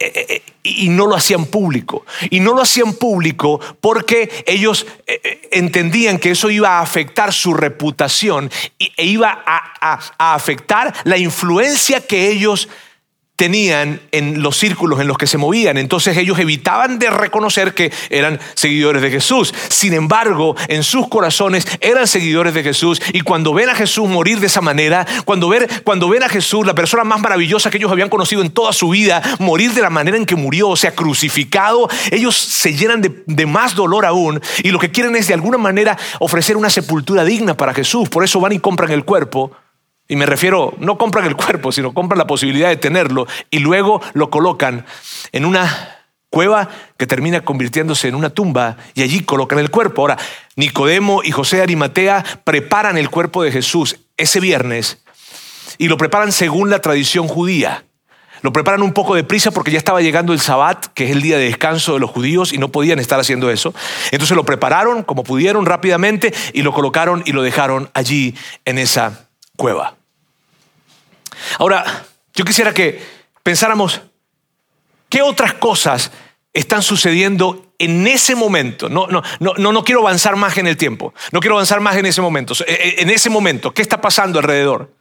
eh, 0.03 0.13
eh, 0.15 0.27
eh, 0.29 0.43
y 0.65 0.89
no 0.89 1.07
lo 1.07 1.15
hacían 1.15 1.47
público. 1.47 2.05
Y 2.31 2.41
no 2.41 2.55
lo 2.55 2.63
hacían 2.63 2.95
público 2.95 3.61
porque 3.81 4.45
ellos 4.47 4.87
entendían 5.51 6.19
que 6.19 6.33
eso 6.33 6.51
iba 6.51 6.79
a 6.79 6.81
afectar 6.81 7.33
su 7.33 7.55
reputación 7.55 8.51
e 8.79 9.05
iba 9.05 9.43
a, 9.45 10.01
a 10.19 10.35
afectar 10.35 10.93
la 11.05 11.19
influencia 11.19 12.01
que 12.01 12.31
ellos 12.31 12.69
tenían 12.69 12.69
en 13.43 14.43
los 14.43 14.57
círculos 14.57 15.01
en 15.01 15.09
los 15.09 15.19
que 15.19 15.27
se 15.27 15.39
movían. 15.39 15.77
Entonces 15.79 16.17
ellos 16.17 16.39
evitaban 16.39 16.99
de 16.99 17.11
reconocer 17.11 17.75
que 17.75 17.93
eran 18.11 18.39
seguidores 18.55 19.03
de 19.03 19.11
Jesús. 19.11 19.53
Sin 19.69 19.95
embargo, 19.95 20.57
en 20.69 20.83
sus 20.83 21.09
corazones 21.09 21.67
eran 21.81 22.07
seguidores 22.07 22.55
de 22.55 22.63
Jesús. 22.63 23.01
Y 23.13 23.21
cuando 23.21 23.55
ven 23.55 23.69
a 23.69 23.75
Jesús 23.75 24.09
morir 24.09 24.41
de 24.41 24.47
esa 24.47 24.61
manera, 24.61 25.07
cuando, 25.25 25.49
ven, 25.49 25.67
cuando 25.85 26.09
ven 26.09 26.23
a 26.23 26.29
Jesús, 26.29 26.67
la 26.67 26.75
persona 26.75 27.05
más 27.05 27.21
maravillosa 27.21 27.71
que 27.71 27.79
ellos 27.79 27.91
habían 27.91 28.09
conocido 28.09 28.43
en 28.43 28.51
toda 28.51 28.73
su 28.73 28.91
vida, 28.91 29.23
morir 29.39 29.73
de 29.73 29.83
la 29.83 29.91
manera 29.91 30.17
en 30.17 30.27
que 30.27 30.37
murió, 30.37 30.69
o 30.71 30.77
sea, 30.77 30.95
crucificado, 30.95 31.89
ellos 32.11 32.37
se 32.37 32.75
llenan 32.75 33.03
de 33.03 33.47
más 33.47 33.75
dolor 33.75 34.07
aún. 34.07 34.41
Y 34.63 34.71
lo 34.71 34.79
que 34.79 34.91
quieren 34.91 35.17
es 35.17 35.29
de 35.29 35.35
alguna 35.35 35.59
manera 35.59 35.99
ofrecer 36.21 36.57
una 36.57 36.71
sepultura 36.71 37.25
digna 37.25 37.57
para 37.57 37.75
Jesús. 37.75 38.09
Por 38.09 38.25
eso 38.25 38.41
van 38.41 38.53
y 38.53 38.59
compran 38.59 38.91
el 38.91 39.05
cuerpo 39.05 39.53
y 40.09 40.17
me 40.17 40.27
refiero, 40.27 40.75
no 40.79 40.99
compran 40.99 41.25
el 41.25 41.37
cuerpo, 41.37 41.73
sino 41.73 41.95
compran 41.95 42.19
la 42.19 42.27
posibilidad 42.27 42.69
de 42.69 42.77
tenerlo 42.77 43.27
y 43.51 43.61
luego 43.61 44.01
lo 44.15 44.31
colocan 44.31 44.85
en 45.33 45.45
una 45.45 45.99
cueva 46.33 46.69
que 46.97 47.07
termina 47.07 47.43
convirtiéndose 47.43 48.09
en 48.09 48.15
una 48.15 48.31
tumba 48.31 48.79
y 48.95 49.03
allí 49.03 49.23
colocan 49.23 49.59
el 49.59 49.71
cuerpo. 49.71 50.03
Ahora, 50.03 50.19
Nicodemo 50.57 51.23
y 51.23 51.31
José 51.31 51.61
Arimatea 51.61 52.25
preparan 52.45 52.97
el 52.97 53.11
cuerpo 53.11 53.43
de 53.43 53.53
Jesús 53.53 53.99
ese 54.17 54.41
viernes 54.41 55.03
y 55.79 55.89
lo 55.89 55.99
preparan 55.99 56.33
según 56.33 56.71
la 56.71 56.81
tradición 56.81 57.29
judía. 57.29 57.85
Lo 58.41 58.53
preparan 58.53 58.83
un 58.83 58.93
poco 58.93 59.15
de 59.15 59.25
prisa 59.25 59.53
porque 59.53 59.71
ya 59.71 59.79
estaba 59.79 60.01
llegando 60.01 60.33
el 60.33 60.41
Sabbat, 60.41 60.87
que 60.95 61.05
es 61.05 61.11
el 61.13 61.23
día 61.23 61.39
de 61.39 61.45
descanso 61.45 61.95
de 61.95 62.01
los 62.01 62.11
judíos, 62.11 62.53
y 62.53 62.59
no 62.59 62.73
podían 62.73 62.99
estar 62.99 63.21
haciendo 63.21 63.51
eso. 63.51 63.73
Entonces 64.11 64.37
lo 64.37 64.45
prepararon 64.45 65.05
como 65.05 65.23
pudieron 65.23 65.65
rápidamente 65.65 66.35
y 66.53 66.63
lo 66.63 66.73
colocaron 66.73 67.23
y 67.25 67.33
lo 67.33 67.43
dejaron 67.43 67.91
allí 67.95 68.35
en 68.65 68.79
esa 68.79 69.29
cueva. 69.57 69.97
Ahora, 71.59 72.05
yo 72.35 72.45
quisiera 72.45 72.73
que 72.73 73.03
pensáramos, 73.43 74.01
¿qué 75.09 75.23
otras 75.23 75.55
cosas 75.55 76.11
están 76.53 76.83
sucediendo 76.83 77.73
en 77.79 78.07
ese 78.07 78.35
momento? 78.35 78.89
No, 78.89 79.07
no, 79.09 79.23
no, 79.41 79.55
no, 79.57 79.85
quiero 79.85 80.01
avanzar 80.01 80.37
más 80.37 80.57
en 80.59 80.67
el 80.67 80.77
tiempo, 80.77 81.15
no 81.33 81.41
quiero 81.41 81.57
avanzar 81.57 81.81
más 81.81 81.97
en 81.97 82.07
ese 82.07 82.21
momento. 82.21 82.55
Eh, 82.67 82.67
eh, 82.69 82.95
en 82.99 83.11
ese 83.11 83.31
momento, 83.31 83.73
¿qué 83.73 83.83
está 83.83 84.01
pasando 84.01 84.39
alrededor? 84.39 84.93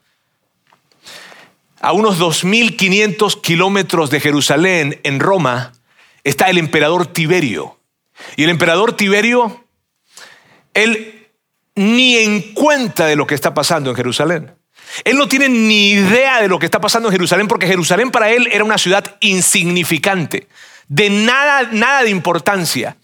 A 1.79 1.93
unos 1.93 2.19
2.500 2.19 3.41
kilómetros 3.41 4.09
de 4.09 4.19
Jerusalén, 4.19 4.99
en 5.03 5.19
Roma, 5.19 5.73
está 6.23 6.49
el 6.49 6.57
emperador 6.57 7.07
Tiberio. 7.07 7.79
Y 8.35 8.43
el 8.43 8.49
emperador 8.49 8.95
Tiberio, 8.95 9.65
él 10.73 11.20
ni 11.75 12.17
en 12.17 12.53
cuenta 12.53 13.05
de 13.05 13.15
lo 13.15 13.27
que 13.27 13.35
está 13.35 13.53
pasando 13.53 13.89
en 13.89 13.95
Jerusalén. 13.95 14.55
Él 15.03 15.17
no 15.17 15.27
tiene 15.27 15.47
ni 15.47 15.91
idea 15.91 16.41
de 16.41 16.47
lo 16.47 16.59
que 16.59 16.65
está 16.65 16.81
pasando 16.81 17.07
en 17.07 17.13
Jerusalén 17.13 17.47
porque 17.47 17.67
Jerusalén 17.67 18.11
para 18.11 18.29
él 18.29 18.47
era 18.51 18.63
una 18.63 18.77
ciudad 18.77 19.15
insignificante, 19.21 20.47
de 20.87 21.09
nada, 21.09 21.69
nada 21.71 22.03
de 22.03 22.09
importancia. 22.09 22.97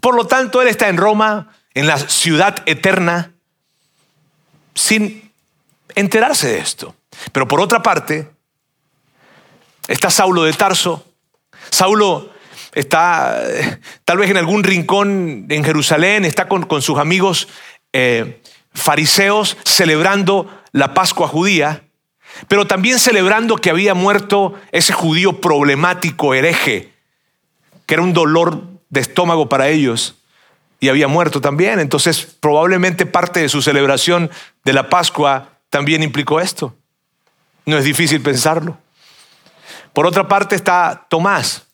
Por 0.00 0.14
lo 0.14 0.26
tanto, 0.26 0.60
él 0.62 0.68
está 0.68 0.88
en 0.88 0.96
Roma, 0.96 1.54
en 1.74 1.86
la 1.86 1.98
ciudad 1.98 2.62
eterna, 2.66 3.32
sin 4.74 5.30
enterarse 5.94 6.48
de 6.48 6.58
esto. 6.58 6.94
Pero 7.32 7.46
por 7.46 7.60
otra 7.60 7.82
parte, 7.82 8.30
está 9.86 10.10
Saulo 10.10 10.44
de 10.44 10.52
Tarso. 10.52 11.04
Saulo 11.70 12.30
está 12.72 13.42
eh, 13.44 13.80
tal 14.04 14.18
vez 14.18 14.30
en 14.30 14.36
algún 14.36 14.62
rincón 14.62 15.46
en 15.48 15.64
Jerusalén, 15.64 16.24
está 16.24 16.48
con, 16.48 16.82
sus 16.82 16.98
amigos 16.98 17.48
eh, 17.92 18.42
fariseos 18.72 19.56
celebrando 19.64 20.48
la 20.72 20.94
Pascua 20.94 21.28
judía, 21.28 21.84
pero 22.46 22.66
también 22.66 22.98
celebrando 22.98 23.56
que 23.56 23.70
había 23.70 23.94
muerto 23.94 24.54
ese 24.72 24.92
judío 24.92 25.40
problemático, 25.40 26.34
hereje, 26.34 26.92
que 27.86 27.94
era 27.94 28.02
un 28.02 28.12
dolor 28.12 28.62
de 28.90 29.00
estómago 29.00 29.48
para 29.48 29.68
ellos 29.68 30.16
y 30.80 30.88
había 30.88 31.08
muerto 31.08 31.40
también. 31.40 31.80
Entonces 31.80 32.36
probablemente 32.40 33.06
parte 33.06 33.40
de 33.40 33.48
su 33.48 33.62
celebración 33.62 34.30
de 34.64 34.72
la 34.72 34.88
Pascua 34.88 35.58
también 35.70 36.02
implicó 36.02 36.40
esto. 36.40 36.74
No 37.66 37.76
es 37.76 37.84
difícil 37.84 38.20
pensarlo. 38.20 38.78
Por 39.92 40.06
otra 40.06 40.28
parte 40.28 40.54
está 40.54 41.06
Tomás. 41.08 41.66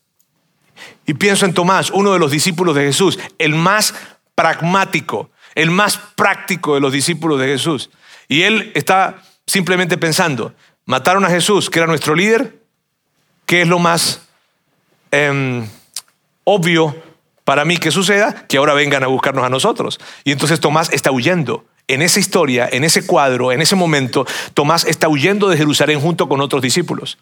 Y 1.07 1.15
pienso 1.15 1.45
en 1.45 1.55
Tomás, 1.55 1.91
uno 1.91 2.13
de 2.13 2.19
los 2.19 2.31
discípulos 2.31 2.75
de 2.75 2.85
Jesús, 2.85 3.19
el 3.39 3.55
más 3.55 3.95
pragmático, 4.35 5.31
el 5.55 5.71
más 5.71 5.99
práctico 6.17 6.75
de 6.75 6.81
los 6.81 6.93
discípulos 6.93 7.41
de 7.41 7.47
Jesús. 7.47 7.91
Y 8.29 8.43
él 8.43 8.73
está 8.75 9.23
simplemente 9.47 9.99
pensando, 9.99 10.55
mataron 10.87 11.25
a 11.25 11.31
Jesús, 11.31 11.71
que 11.71 11.79
era 11.79 11.87
nuestro 11.87 12.15
líder, 12.15 12.59
¿qué 13.47 13.63
es 13.63 13.69
lo 13.69 13.79
más 13.79 14.23
em, 15.11 15.67
obvio 16.45 16.97
para 17.45 17.65
mí 17.65 17.77
que 17.77 17.91
suceda? 17.91 18.47
Que 18.47 18.57
ahora 18.57 18.75
vengan 18.75 19.05
a 19.05 19.09
buscarnos 19.09 19.45
a 19.45 19.51
nosotros. 19.51 20.01
Y 20.25 20.33
entonces 20.33 20.61
Tomás 20.61 20.91
está 20.93 21.11
huyendo. 21.11 21.65
En 21.87 22.01
esa 22.01 22.19
historia, 22.19 22.67
en 22.73 22.83
ese 22.83 23.07
cuadro, 23.07 23.53
en 23.53 23.61
ese 23.61 23.77
momento, 23.77 24.27
Tomás 24.55 24.87
está 24.87 25.07
huyendo 25.09 25.51
de 25.51 25.59
Jerusalén 25.59 26.01
junto 26.01 26.31
con 26.31 26.41
otros 26.41 26.63
discípulos. 26.63 27.19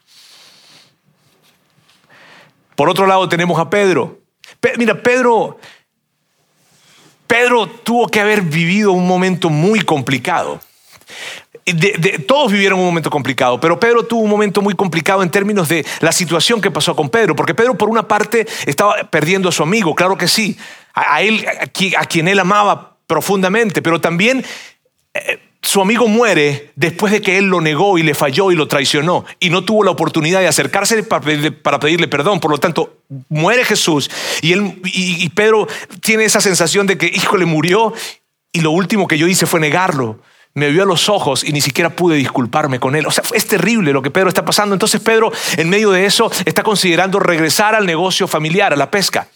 Por 2.76 2.88
otro 2.88 3.06
lado 3.06 3.28
tenemos 3.28 3.58
a 3.58 3.68
Pedro. 3.70 4.20
mira, 4.78 5.02
Pedro, 5.02 5.58
Pedro 7.26 7.66
tuvo 7.66 8.08
que 8.08 8.20
haber 8.20 8.42
vivido 8.42 8.92
un 8.92 9.06
momento 9.06 9.50
muy 9.50 9.80
complicado. 9.80 10.60
Todos 12.26 12.50
vivieron 12.50 12.80
un 12.80 12.86
momento 12.86 13.10
complicado, 13.10 13.60
pero 13.60 13.78
Pedro 13.78 14.04
tuvo 14.04 14.22
un 14.22 14.30
momento 14.30 14.62
muy 14.62 14.74
complicado 14.74 15.22
en 15.22 15.30
términos 15.30 15.68
de 15.68 15.86
la 16.00 16.10
situación 16.10 16.60
que 16.60 16.70
pasó 16.70 16.96
con 16.96 17.08
Pedro, 17.08 17.36
porque 17.36 17.54
Pedro 17.54 17.78
por 17.78 17.88
una 17.88 18.08
parte 18.08 18.46
estaba 18.66 18.96
perdiendo 19.10 19.48
a 19.48 19.52
su 19.52 19.62
amigo, 19.62 19.94
claro 19.94 20.18
que 20.18 20.26
sí, 20.26 20.58
a, 20.92 21.22
él, 21.22 21.46
a, 21.96 22.04
quien 22.06 22.26
él 22.26 22.40
amaba 22.40 22.96
profundamente, 23.06 23.80
pero 23.80 24.00
también 24.00 24.44
eh, 25.14 25.38
su 25.62 25.80
amigo 25.80 26.08
muere 26.08 26.72
después 26.74 27.12
de 27.12 27.22
que 27.22 27.38
él 27.38 27.44
lo 27.44 27.60
negó 27.60 27.96
y 27.96 28.02
le 28.02 28.14
falló 28.14 28.50
y 28.50 28.56
lo 28.56 28.66
traicionó 28.66 29.24
y 29.38 29.48
no 29.50 29.64
tuvo 29.64 29.84
la 29.84 29.92
oportunidad 29.92 30.40
de 30.40 30.48
acercarse 30.48 31.02
para 31.04 31.78
pedirle, 31.78 32.08
perdón. 32.08 32.40
Por 32.40 32.50
lo 32.50 32.58
tanto, 32.58 32.98
muere 33.28 33.64
Jesús 33.64 34.10
y, 34.40 34.52
él, 34.52 34.80
y, 34.84 35.28
Pedro 35.28 35.68
tiene 36.00 36.24
esa 36.24 36.40
sensación 36.40 36.88
de 36.88 36.98
que, 36.98 37.06
hijo, 37.06 37.36
le 37.36 37.46
murió 37.46 37.94
y 38.50 38.60
lo 38.60 38.72
último 38.72 39.06
que 39.06 39.18
yo 39.18 39.28
hice 39.28 39.46
fue 39.46 39.60
negarlo 39.60 40.18
me 40.54 40.68
vio 40.68 40.82
a 40.82 40.86
los 40.86 41.08
ojos 41.08 41.44
y 41.44 41.52
ni 41.52 41.62
siquiera 41.62 41.90
pude 41.90 42.16
disculparme 42.16 42.78
con 42.78 42.94
él. 42.94 43.06
O 43.06 43.10
sea, 43.10 43.24
es 43.32 43.46
terrible 43.46 43.92
lo 43.92 44.02
que 44.02 44.10
Pedro 44.10 44.28
está 44.28 44.44
pasando. 44.44 44.74
Entonces 44.74 45.00
Pedro, 45.00 45.32
en 45.56 45.70
medio 45.70 45.90
de 45.90 46.04
eso, 46.04 46.30
está 46.44 46.62
considerando 46.62 47.18
regresar 47.18 47.74
al 47.74 47.86
negocio 47.86 48.28
familiar, 48.28 48.72
a 48.72 48.76
la 48.76 48.90
pesca. 48.90 49.28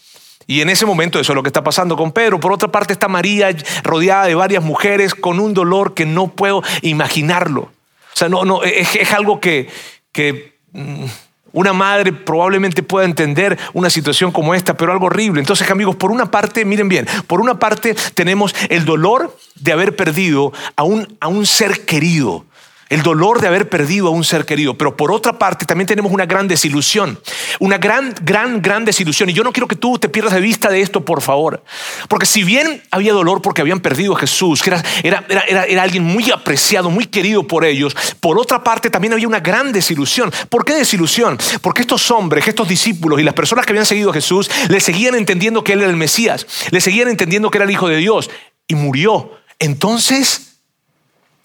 Y 0.47 0.61
en 0.61 0.69
ese 0.69 0.85
momento 0.85 1.19
eso 1.19 1.33
es 1.33 1.35
lo 1.35 1.43
que 1.43 1.49
está 1.49 1.63
pasando 1.63 1.97
con 1.97 2.13
Pedro. 2.13 2.39
Por 2.39 2.53
otra 2.53 2.71
parte 2.71 2.93
está 2.93 3.09
María 3.09 3.49
rodeada 3.83 4.25
de 4.25 4.35
varias 4.35 4.63
mujeres 4.63 5.13
con 5.13 5.41
un 5.41 5.53
dolor 5.53 5.93
que 5.93 6.05
no 6.05 6.29
puedo 6.29 6.63
imaginarlo. 6.81 7.61
O 7.61 8.15
sea, 8.17 8.29
no, 8.29 8.45
no, 8.45 8.63
es, 8.63 9.13
algo 9.13 9.41
que, 9.41 9.69
que 10.11 10.57
mm, 10.71 11.05
una 11.51 11.73
madre 11.73 12.13
probablemente 12.13 12.81
pueda 12.81 13.05
entender 13.05 13.57
una 13.73 13.89
situación 13.89 14.31
como 14.31 14.55
esta, 14.55 14.75
pero 14.75 14.91
algo 14.91 15.07
horrible. 15.07 15.41
Entonces, 15.41 15.69
amigos, 15.69 15.95
por 15.95 16.11
una 16.11 16.31
parte, 16.31 16.65
miren 16.65 16.87
bien, 16.87 17.07
por 17.27 17.41
una 17.41 17.59
parte 17.59 17.95
tenemos 18.13 18.55
el 18.69 18.85
dolor 18.85 19.35
de 19.55 19.71
haber 19.73 19.95
perdido 19.95 20.53
a 20.75 20.83
un, 20.83 21.17
a 21.19 21.27
un 21.27 21.45
ser 21.45 21.85
querido, 21.85 22.45
el 22.89 23.01
dolor 23.03 23.41
de 23.41 23.47
haber 23.47 23.69
perdido 23.69 24.07
a 24.07 24.11
un 24.11 24.23
ser 24.23 24.45
querido. 24.45 24.77
Pero 24.77 24.95
por 24.95 25.11
otra 25.11 25.37
parte 25.37 25.65
también 25.65 25.87
tenemos 25.87 26.11
una 26.11 26.25
gran 26.25 26.47
desilusión, 26.47 27.19
una 27.59 27.77
gran, 27.77 28.13
gran, 28.21 28.61
gran 28.61 28.85
desilusión. 28.85 29.29
Y 29.29 29.33
yo 29.33 29.43
no 29.43 29.51
quiero 29.51 29.67
que 29.67 29.75
tú 29.75 29.97
te 29.99 30.09
pierdas 30.09 30.33
de 30.33 30.41
vista 30.41 30.69
de 30.69 30.81
esto, 30.81 31.03
por 31.03 31.21
favor. 31.21 31.63
Porque 32.07 32.25
si 32.25 32.43
bien 32.43 32.81
había 32.91 33.13
dolor 33.13 33.41
porque 33.41 33.61
habían 33.61 33.79
perdido 33.79 34.15
a 34.15 34.19
Jesús, 34.19 34.61
que 34.61 34.69
era, 34.69 34.83
era, 35.03 35.25
era, 35.29 35.63
era 35.65 35.83
alguien 35.83 36.03
muy 36.03 36.31
apreciado, 36.31 36.89
muy 36.89 37.05
querido 37.05 37.45
por 37.45 37.65
ellos, 37.65 37.95
por 38.19 38.39
otra 38.39 38.63
parte 38.63 38.89
también 38.89 39.13
había 39.13 39.27
una 39.27 39.39
gran 39.39 39.71
desilusión. 39.71 40.31
¿Por 40.49 40.65
qué 40.65 40.73
desilusión? 40.73 41.37
Porque 41.61 41.81
estos 41.81 42.09
hombres, 42.11 42.47
estos 42.47 42.67
discípulos 42.67 43.19
y 43.19 43.23
las 43.23 43.33
personas 43.33 43.65
que 43.65 43.71
habían 43.71 43.85
seguido 43.85 44.11
a 44.11 44.13
Jesús, 44.13 44.49
le 44.69 44.79
seguían 44.79 45.15
entendiendo 45.15 45.63
que 45.63 45.73
Él 45.73 45.81
era 45.81 45.89
el 45.89 45.97
Mesías, 45.97 46.45
le 46.71 46.81
seguían 46.81 47.09
entendiendo 47.09 47.51
que 47.51 47.57
era 47.57 47.65
el 47.65 47.71
Hijo 47.71 47.87
de 47.87 47.97
Dios 47.97 48.29
y 48.67 48.75
murió. 48.75 49.31
Entonces 49.59 50.46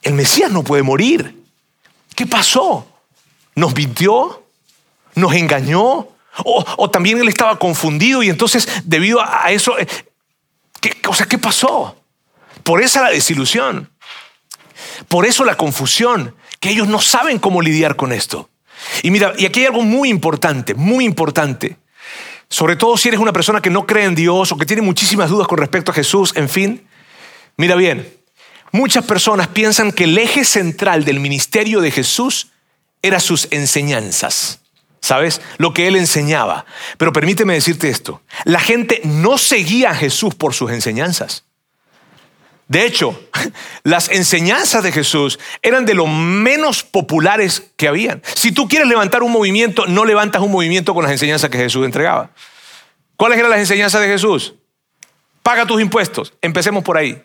el 0.02 0.14
Mesías 0.14 0.50
no 0.50 0.62
puede 0.62 0.82
morir. 0.82 1.42
¿Qué 2.14 2.26
pasó? 2.26 2.87
¿Nos 3.54 3.75
mintió? 3.75 4.42
¿Nos 5.14 5.35
engañó? 5.35 6.09
O, 6.44 6.90
también 6.90 7.18
él 7.18 7.28
estaba 7.28 7.59
confundido 7.59 8.23
y 8.23 8.30
entonces 8.30 8.66
debido 8.85 9.21
a 9.21 9.50
eso, 9.50 9.78
eh, 9.78 9.87
¿qué, 10.80 10.97
o 11.06 11.14
sea, 11.14 11.26
¿qué 11.26 11.38
pasó? 11.38 11.97
Por 12.62 12.82
esa 12.82 13.02
la 13.02 13.11
desilusión. 13.11 13.90
Por 15.09 15.26
eso 15.26 15.44
la 15.44 15.56
confusión, 15.56 16.35
que 16.59 16.71
ellos 16.71 16.88
no 16.88 17.00
saben 17.00 17.38
cómo 17.38 17.61
lidiar 17.61 17.97
con 17.97 18.12
esto. 18.12 18.49
Y 19.02 19.11
mira, 19.11 19.35
y 19.37 19.47
aquí 19.47 19.61
hay 19.61 19.66
algo 19.66 19.82
muy 19.82 20.09
importante, 20.09 20.75
muy 20.75 21.04
importante. 21.04 21.76
Sobre 22.49 22.76
todo 22.76 22.97
si 22.97 23.09
eres 23.09 23.21
una 23.21 23.32
persona 23.32 23.61
que 23.61 23.71
no 23.71 23.87
cree 23.87 24.04
en 24.04 24.14
Dios 24.14 24.52
o 24.52 24.56
que 24.56 24.66
tiene 24.66 24.82
muchísimas 24.82 25.30
dudas 25.30 25.49
con 25.49 25.59
respecto 25.59 25.90
a 25.90 25.94
Jesús, 25.94 26.32
en 26.37 26.49
fin. 26.49 26.87
Mira 27.56 27.76
bien, 27.76 28.11
Muchas 28.73 29.05
personas 29.05 29.49
piensan 29.49 29.93
que 29.93 30.05
el 30.05 30.17
eje 30.17 30.45
central 30.45 31.05
del 31.05 31.21
ministerio 31.21 31.83
de 31.83 31.91
Jesús 31.91 32.49
era 33.02 33.21
sus 33.21 33.49
enseñanzas. 33.50 34.61
¿Sabes? 35.00 35.41
Lo 35.59 35.75
que 35.75 35.88
él 35.88 35.97
enseñaba. 35.97 36.64
Pero 36.97 37.12
permíteme 37.12 37.55
decirte 37.55 37.91
esto. 37.91 38.23
La 38.45 38.61
gente 38.61 39.02
no 39.05 39.37
seguía 39.37 39.91
a 39.91 39.95
Jesús 39.95 40.35
por 40.35 40.55
sus 40.55 40.71
enseñanzas. 40.71 41.45
De 42.69 42.87
hecho, 42.87 43.21
las 43.83 44.09
enseñanzas 44.09 44.83
de 44.83 44.93
Jesús 44.93 45.38
eran 45.61 45.85
de 45.85 45.95
lo 45.95 46.07
menos 46.07 46.83
populares 46.83 47.73
que 47.76 47.88
habían. 47.88 48.23
Si 48.35 48.52
tú 48.52 48.69
quieres 48.69 48.88
levantar 48.88 49.23
un 49.23 49.33
movimiento, 49.33 49.87
no 49.87 50.07
levantas 50.07 50.41
un 50.41 50.50
movimiento 50.50 50.95
con 50.95 51.02
las 51.02 51.12
enseñanzas 51.12 51.50
que 51.50 51.59
Jesús 51.59 51.85
entregaba. 51.85 52.31
¿Cuáles 53.17 53.38
eran 53.38 53.50
las 53.50 53.61
enseñanzas 53.61 54.00
de 54.00 54.09
Jesús? 54.09 54.55
Paga 55.43 55.67
tus 55.67 55.83
impuestos. 55.83 56.33
Empecemos 56.41 56.83
por 56.85 56.97
ahí. 56.97 57.23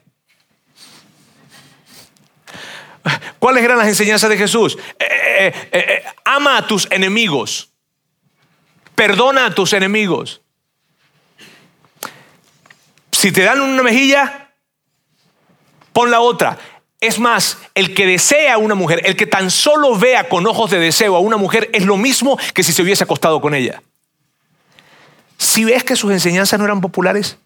¿Cuáles 3.39 3.63
eran 3.63 3.77
las 3.77 3.87
enseñanzas 3.87 4.29
de 4.29 4.37
Jesús? 4.37 4.77
Eh, 4.99 5.05
eh, 5.39 5.69
eh, 5.71 6.03
ama 6.25 6.57
a 6.57 6.67
tus 6.67 6.87
enemigos. 6.91 7.71
Perdona 8.95 9.45
a 9.45 9.55
tus 9.55 9.73
enemigos. 9.73 10.41
Si 13.11 13.31
te 13.31 13.43
dan 13.43 13.61
una 13.61 13.83
mejilla, 13.83 14.51
pon 15.93 16.11
la 16.11 16.19
otra. 16.19 16.57
Es 16.99 17.19
más, 17.19 17.59
el 17.75 17.93
que 17.93 18.07
desea 18.07 18.55
a 18.55 18.57
una 18.57 18.73
mujer, 18.73 19.01
el 19.05 19.15
que 19.15 19.27
tan 19.27 19.51
solo 19.51 19.95
vea 19.95 20.27
con 20.29 20.47
ojos 20.47 20.71
de 20.71 20.79
deseo 20.79 21.15
a 21.15 21.19
una 21.19 21.37
mujer, 21.37 21.69
es 21.73 21.85
lo 21.85 21.97
mismo 21.97 22.37
que 22.53 22.63
si 22.63 22.73
se 22.73 22.81
hubiese 22.81 23.03
acostado 23.03 23.39
con 23.39 23.53
ella. 23.53 23.83
Si 25.37 25.63
ves 25.63 25.83
que 25.83 25.95
sus 25.95 26.11
enseñanzas 26.11 26.57
no 26.57 26.65
eran 26.65 26.81
populares, 26.81 27.37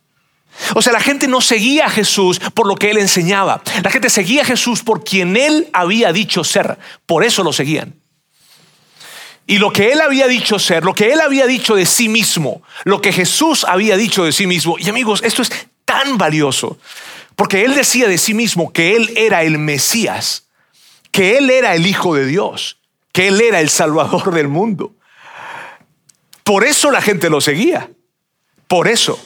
o 0.76 0.82
sea, 0.82 0.94
la 0.94 1.00
gente 1.00 1.28
no 1.28 1.42
seguía 1.42 1.86
a 1.86 1.90
Jesús 1.90 2.40
por 2.40 2.68
lo 2.68 2.76
que 2.76 2.92
él 2.92 2.98
enseñaba. 2.98 3.62
La 3.84 3.90
gente 3.90 4.10
seguía 4.10 4.44
a 4.44 4.46
Jesús 4.46 4.84
por 4.84 5.04
quien 5.04 5.36
él 5.38 5.70
había 5.74 6.12
dicho 6.14 6.44
ser. 6.44 6.78
Por 7.06 7.24
eso 7.24 7.44
lo 7.44 7.54
seguían. 7.54 7.96
Y 9.48 9.58
lo 9.58 9.74
que 9.74 9.92
él 9.92 10.02
había 10.02 10.28
dicho 10.28 10.60
ser, 10.60 10.84
lo 10.86 10.94
que 10.94 11.12
él 11.12 11.20
había 11.20 11.46
dicho 11.46 11.76
de 11.76 11.86
sí 11.86 12.08
mismo, 12.08 12.62
lo 12.84 13.02
que 13.02 13.12
Jesús 13.12 13.66
había 13.68 13.98
dicho 13.98 14.24
de 14.24 14.32
sí 14.32 14.48
mismo. 14.48 14.78
Y 14.80 14.88
amigos, 14.88 15.22
esto 15.24 15.42
es 15.42 15.52
tan 15.84 16.18
valioso. 16.18 16.78
Porque 17.36 17.66
él 17.66 17.74
decía 17.74 18.08
de 18.08 18.18
sí 18.18 18.34
mismo 18.34 18.72
que 18.72 18.96
él 18.96 19.12
era 19.16 19.44
el 19.44 19.58
Mesías, 19.58 20.48
que 21.12 21.38
él 21.38 21.50
era 21.50 21.76
el 21.76 21.88
Hijo 21.88 22.16
de 22.16 22.26
Dios, 22.26 22.78
que 23.12 23.28
él 23.28 23.42
era 23.42 23.60
el 23.60 23.70
Salvador 23.70 24.34
del 24.34 24.48
mundo. 24.48 24.96
Por 26.44 26.64
eso 26.64 26.92
la 26.92 27.02
gente 27.02 27.30
lo 27.30 27.42
seguía. 27.42 27.90
Por 28.68 28.88
eso. 28.88 29.20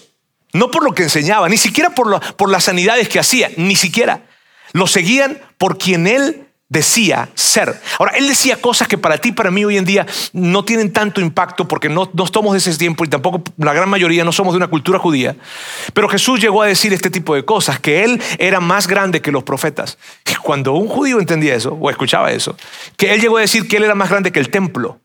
No 0.56 0.72
por 0.72 0.86
lo 0.86 0.94
que 0.94 1.04
enseñaba, 1.04 1.50
ni 1.50 1.58
siquiera 1.58 1.90
por, 1.90 2.22
por 2.38 2.50
las 2.50 2.64
sanidades 2.64 3.10
que 3.10 3.20
hacía, 3.20 3.52
ni 3.58 3.76
siquiera. 3.76 4.22
Lo 4.72 4.88
seguían 4.88 5.38
por 5.58 5.78
quien 5.78 6.08
él 6.08 6.48
decía 6.70 7.28
ser. 7.34 7.78
Ahora, 8.00 8.14
él 8.16 8.26
decía 8.26 8.62
cosas 8.62 8.88
que 8.88 8.98
para 8.98 9.18
ti, 9.18 9.34
para 9.34 9.52
mí 9.52 9.66
hoy 9.66 9.76
en 9.76 9.84
día 9.84 10.08
no 10.32 10.64
tienen 10.64 10.94
tanto 10.94 11.20
impacto 11.20 11.68
porque 11.68 11.90
no, 11.90 12.10
no 12.14 12.26
somos 12.28 12.54
de 12.54 12.60
ese 12.60 12.74
tiempo 12.78 13.04
y 13.04 13.10
tampoco 13.10 13.44
la 13.58 13.74
gran 13.74 13.90
mayoría 13.90 14.24
no 14.24 14.32
somos 14.32 14.54
de 14.54 14.58
una 14.58 14.70
cultura 14.70 14.98
judía. 14.98 15.36
Pero 15.94 16.08
Jesús 16.08 16.40
llegó 16.40 16.62
a 16.62 16.68
decir 16.68 16.94
este 16.94 17.10
tipo 17.10 17.36
de 17.36 17.44
cosas, 17.44 17.78
que 17.82 18.06
él 18.06 18.22
era 18.40 18.62
más 18.62 18.88
grande 18.88 19.22
que 19.22 19.34
los 19.34 19.44
profetas. 19.44 19.98
Cuando 20.42 20.72
un 20.72 20.88
judío 20.88 21.20
entendía 21.20 21.54
eso 21.56 21.78
o 21.82 21.90
escuchaba 21.90 22.32
eso, 22.32 22.56
que 22.96 23.14
él 23.14 23.20
llegó 23.20 23.36
a 23.40 23.42
decir 23.42 23.68
que 23.68 23.76
él 23.76 23.84
era 23.84 23.96
más 23.96 24.10
grande 24.10 24.32
que 24.32 24.40
el 24.40 24.50
templo. 24.50 25.02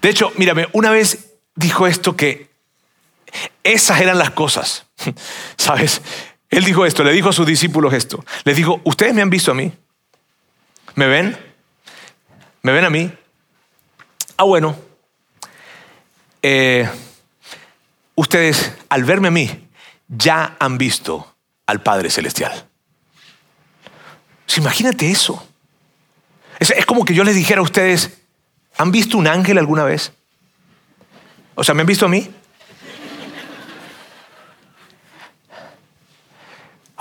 De 0.00 0.08
hecho, 0.08 0.32
mírame, 0.38 0.66
una 0.72 0.90
vez 0.90 1.36
dijo 1.54 1.86
esto 1.86 2.16
que 2.16 2.51
esas 3.62 4.00
eran 4.00 4.18
las 4.18 4.30
cosas. 4.30 4.86
¿Sabes? 5.56 6.00
Él 6.50 6.64
dijo 6.64 6.84
esto, 6.84 7.02
le 7.02 7.12
dijo 7.12 7.30
a 7.30 7.32
sus 7.32 7.46
discípulos 7.46 7.94
esto. 7.94 8.24
Les 8.44 8.56
dijo, 8.56 8.80
ustedes 8.84 9.14
me 9.14 9.22
han 9.22 9.30
visto 9.30 9.50
a 9.50 9.54
mí. 9.54 9.72
¿Me 10.94 11.06
ven? 11.06 11.36
¿Me 12.62 12.72
ven 12.72 12.84
a 12.84 12.90
mí? 12.90 13.10
Ah, 14.36 14.44
bueno. 14.44 14.76
Eh, 16.42 16.88
ustedes 18.14 18.72
al 18.88 19.04
verme 19.04 19.28
a 19.28 19.30
mí 19.30 19.68
ya 20.08 20.56
han 20.58 20.76
visto 20.76 21.36
al 21.66 21.82
Padre 21.82 22.10
Celestial. 22.10 22.68
imagínate 24.56 25.10
eso. 25.10 25.48
Es, 26.58 26.70
es 26.70 26.84
como 26.84 27.04
que 27.04 27.14
yo 27.14 27.24
les 27.24 27.34
dijera 27.34 27.60
a 27.60 27.64
ustedes, 27.64 28.20
¿han 28.76 28.92
visto 28.92 29.16
un 29.16 29.26
ángel 29.26 29.56
alguna 29.56 29.84
vez? 29.84 30.12
O 31.54 31.64
sea, 31.64 31.74
¿me 31.74 31.80
han 31.80 31.86
visto 31.86 32.06
a 32.06 32.08
mí? 32.08 32.30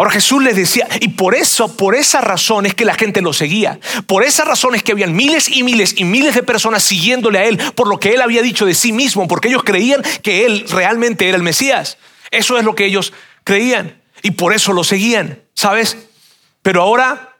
Ahora 0.02 0.14
Jesús 0.14 0.42
les 0.42 0.56
decía, 0.56 0.88
y 1.00 1.10
por 1.10 1.36
eso, 1.36 1.78
por 1.78 1.94
esa 1.94 2.22
razón 2.22 2.66
es 2.66 2.74
que 2.74 2.86
la 2.86 2.96
gente 2.96 3.22
lo 3.22 3.34
seguía. 3.34 3.80
Por 4.08 4.24
esa 4.24 4.44
razón 4.44 4.74
es 4.74 4.82
que 4.82 4.94
habían 4.94 5.16
miles 5.16 5.48
y 5.48 5.62
miles 5.62 5.94
y 5.96 6.06
miles 6.06 6.34
de 6.34 6.42
personas 6.42 6.82
siguiéndole 6.82 7.38
a 7.38 7.46
él 7.46 7.60
por 7.76 7.88
lo 7.88 8.00
que 8.00 8.10
él 8.10 8.22
había 8.24 8.42
dicho 8.42 8.66
de 8.66 8.74
sí 8.74 8.94
mismo, 8.94 9.28
porque 9.28 9.50
ellos 9.50 9.62
creían 9.64 10.02
que 10.24 10.48
él 10.48 10.66
realmente 10.70 11.28
era 11.28 11.38
el 11.38 11.44
Mesías. 11.44 12.00
Eso 12.32 12.58
es 12.58 12.66
lo 12.66 12.74
que 12.74 12.86
ellos 12.86 13.14
creían 13.44 14.02
y 14.24 14.32
por 14.32 14.54
eso 14.54 14.74
lo 14.74 14.84
seguían, 14.84 15.44
¿sabes? 15.54 15.96
Pero 16.64 16.82
ahora 16.82 17.36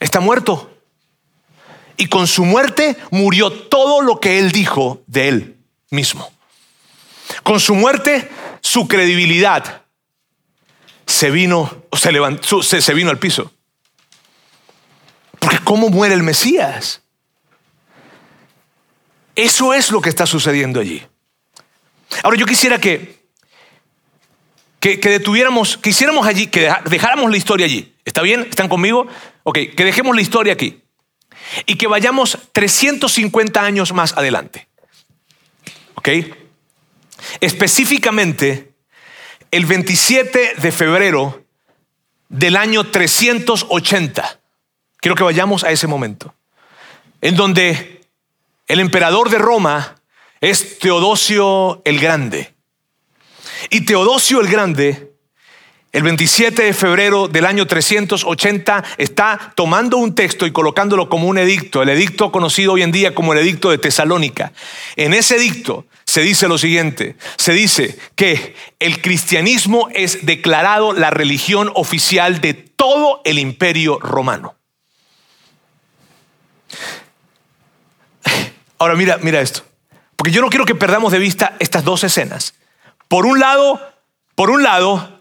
está 0.00 0.18
muerto. 0.18 0.76
Y 1.96 2.08
con 2.08 2.26
su 2.26 2.44
muerte 2.44 2.96
murió 3.12 3.52
todo 3.52 4.02
lo 4.02 4.18
que 4.18 4.40
él 4.40 4.50
dijo 4.50 5.04
de 5.06 5.28
él 5.28 5.56
mismo. 5.90 6.28
Con 7.44 7.60
su 7.60 7.76
muerte, 7.76 8.28
su 8.62 8.88
credibilidad 8.88 9.85
se 11.06 11.30
vino, 11.30 11.84
se 11.92 12.12
levantó, 12.12 12.62
se, 12.62 12.82
se 12.82 12.94
vino 12.94 13.10
al 13.10 13.18
piso. 13.18 13.52
Porque 15.38 15.58
¿cómo 15.60 15.88
muere 15.88 16.14
el 16.14 16.22
Mesías? 16.22 17.02
Eso 19.36 19.74
es 19.74 19.90
lo 19.90 20.00
que 20.00 20.08
está 20.08 20.26
sucediendo 20.26 20.80
allí. 20.80 21.06
Ahora 22.22 22.36
yo 22.36 22.46
quisiera 22.46 22.78
que, 22.80 23.26
que, 24.80 24.96
detuviéramos, 24.96 25.76
que 25.76 25.90
hiciéramos 25.90 26.26
allí, 26.26 26.46
que 26.46 26.72
dejáramos 26.86 27.30
la 27.30 27.36
historia 27.36 27.66
allí. 27.66 27.94
¿Está 28.04 28.22
bien? 28.22 28.46
¿Están 28.48 28.68
conmigo? 28.68 29.06
Ok, 29.42 29.58
que 29.76 29.84
dejemos 29.84 30.16
la 30.16 30.22
historia 30.22 30.54
aquí. 30.54 30.82
Y 31.66 31.76
que 31.76 31.86
vayamos 31.86 32.38
350 32.52 33.62
años 33.62 33.92
más 33.92 34.14
adelante. 34.16 34.68
¿Ok? 35.94 36.08
Específicamente 37.40 38.75
el 39.50 39.66
27 39.66 40.54
de 40.56 40.72
febrero 40.72 41.44
del 42.28 42.56
año 42.56 42.90
380. 42.90 44.40
Quiero 44.98 45.14
que 45.14 45.24
vayamos 45.24 45.64
a 45.64 45.70
ese 45.70 45.86
momento, 45.86 46.34
en 47.20 47.36
donde 47.36 48.00
el 48.66 48.80
emperador 48.80 49.30
de 49.30 49.38
Roma 49.38 49.96
es 50.40 50.78
Teodosio 50.78 51.82
el 51.84 52.00
Grande. 52.00 52.54
Y 53.70 53.82
Teodosio 53.82 54.40
el 54.40 54.48
Grande 54.48 55.15
el 55.96 56.02
27 56.02 56.62
de 56.62 56.74
febrero 56.74 57.26
del 57.26 57.46
año 57.46 57.66
380 57.66 58.84
está 58.98 59.54
tomando 59.54 59.96
un 59.96 60.14
texto 60.14 60.46
y 60.46 60.52
colocándolo 60.52 61.08
como 61.08 61.26
un 61.26 61.38
edicto, 61.38 61.82
el 61.82 61.88
edicto 61.88 62.30
conocido 62.30 62.74
hoy 62.74 62.82
en 62.82 62.92
día 62.92 63.14
como 63.14 63.32
el 63.32 63.38
edicto 63.38 63.70
de 63.70 63.78
Tesalónica. 63.78 64.52
En 64.96 65.14
ese 65.14 65.36
edicto 65.36 65.86
se 66.04 66.20
dice 66.20 66.48
lo 66.48 66.58
siguiente, 66.58 67.16
se 67.38 67.54
dice 67.54 67.98
que 68.14 68.54
el 68.78 69.00
cristianismo 69.00 69.88
es 69.90 70.26
declarado 70.26 70.92
la 70.92 71.08
religión 71.08 71.70
oficial 71.74 72.42
de 72.42 72.52
todo 72.52 73.22
el 73.24 73.38
imperio 73.38 73.98
romano. 73.98 74.54
Ahora 78.78 78.96
mira, 78.96 79.16
mira 79.22 79.40
esto, 79.40 79.62
porque 80.14 80.30
yo 80.30 80.42
no 80.42 80.50
quiero 80.50 80.66
que 80.66 80.74
perdamos 80.74 81.10
de 81.10 81.20
vista 81.20 81.56
estas 81.58 81.84
dos 81.84 82.04
escenas. 82.04 82.52
Por 83.08 83.24
un 83.24 83.40
lado, 83.40 83.80
por 84.34 84.50
un 84.50 84.62
lado, 84.62 85.15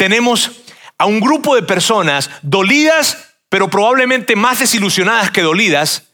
tenemos 0.00 0.52
a 0.96 1.04
un 1.04 1.20
grupo 1.20 1.54
de 1.54 1.62
personas 1.62 2.30
dolidas, 2.40 3.34
pero 3.50 3.68
probablemente 3.68 4.34
más 4.34 4.58
desilusionadas 4.58 5.30
que 5.30 5.42
dolidas 5.42 6.04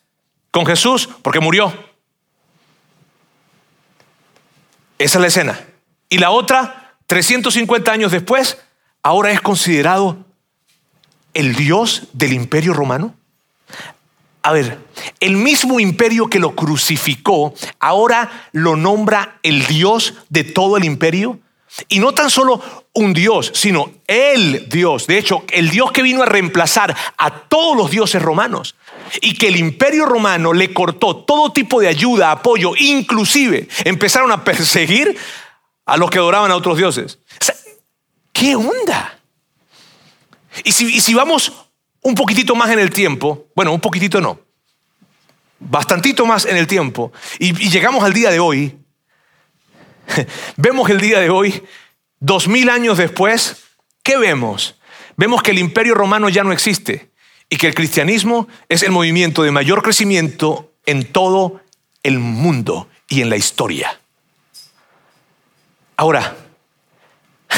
con 0.50 0.66
Jesús 0.66 1.08
porque 1.22 1.38
murió. 1.38 1.72
Esa 4.98 5.18
es 5.18 5.20
la 5.20 5.28
escena. 5.28 5.60
Y 6.08 6.18
la 6.18 6.30
otra, 6.30 6.96
350 7.06 7.92
años 7.92 8.10
después, 8.10 8.58
ahora 9.04 9.30
es 9.30 9.40
considerado 9.40 10.16
el 11.32 11.54
Dios 11.54 12.08
del 12.12 12.32
imperio 12.32 12.72
romano. 12.72 13.14
A 14.42 14.50
ver, 14.50 14.80
el 15.20 15.36
mismo 15.36 15.78
imperio 15.78 16.26
que 16.26 16.40
lo 16.40 16.56
crucificó, 16.56 17.54
ahora 17.78 18.48
lo 18.50 18.74
nombra 18.74 19.38
el 19.44 19.64
Dios 19.66 20.14
de 20.28 20.42
todo 20.42 20.76
el 20.76 20.84
imperio. 20.84 21.38
Y 21.88 21.98
no 21.98 22.12
tan 22.12 22.30
solo 22.30 22.62
un 22.94 23.12
Dios, 23.12 23.50
sino 23.54 23.92
el 24.06 24.68
Dios. 24.68 25.06
De 25.06 25.18
hecho, 25.18 25.44
el 25.48 25.70
Dios 25.70 25.92
que 25.92 26.02
vino 26.02 26.22
a 26.22 26.26
reemplazar 26.26 26.96
a 27.18 27.30
todos 27.48 27.76
los 27.76 27.90
dioses 27.90 28.22
romanos. 28.22 28.76
Y 29.20 29.34
que 29.34 29.48
el 29.48 29.56
imperio 29.56 30.06
romano 30.06 30.52
le 30.52 30.72
cortó 30.72 31.16
todo 31.16 31.52
tipo 31.52 31.80
de 31.80 31.88
ayuda, 31.88 32.30
apoyo, 32.30 32.72
inclusive 32.76 33.68
empezaron 33.84 34.32
a 34.32 34.42
perseguir 34.42 35.16
a 35.84 35.96
los 35.96 36.10
que 36.10 36.18
adoraban 36.18 36.50
a 36.50 36.56
otros 36.56 36.78
dioses. 36.78 37.18
¿Qué 38.32 38.56
onda? 38.56 39.18
Y 40.64 40.72
si, 40.72 41.14
vamos 41.14 41.52
un 42.02 42.14
poquitito 42.14 42.54
más 42.54 42.70
en 42.70 42.78
el 42.78 42.90
tiempo, 42.90 43.46
bueno, 43.54 43.72
un 43.72 43.80
poquitito 43.80 44.20
no, 44.20 44.40
bastantito 45.58 46.24
más 46.26 46.46
en 46.46 46.56
el 46.56 46.66
tiempo, 46.66 47.12
y 47.38 47.52
llegamos 47.68 48.02
al 48.02 48.12
día 48.12 48.30
de 48.30 48.40
hoy, 48.40 48.76
Vemos 50.56 50.90
el 50.90 51.00
día 51.00 51.20
de 51.20 51.30
hoy, 51.30 51.62
dos 52.20 52.48
mil 52.48 52.70
años 52.70 52.98
después, 52.98 53.64
¿qué 54.02 54.16
vemos? 54.16 54.76
Vemos 55.16 55.42
que 55.42 55.50
el 55.50 55.58
imperio 55.58 55.94
romano 55.94 56.28
ya 56.28 56.44
no 56.44 56.52
existe 56.52 57.10
y 57.48 57.56
que 57.56 57.68
el 57.68 57.74
cristianismo 57.74 58.48
es 58.68 58.82
el 58.82 58.90
movimiento 58.90 59.42
de 59.42 59.50
mayor 59.50 59.82
crecimiento 59.82 60.72
en 60.84 61.04
todo 61.12 61.60
el 62.02 62.18
mundo 62.18 62.88
y 63.08 63.22
en 63.22 63.30
la 63.30 63.36
historia. 63.36 64.00
Ahora, 65.96 66.36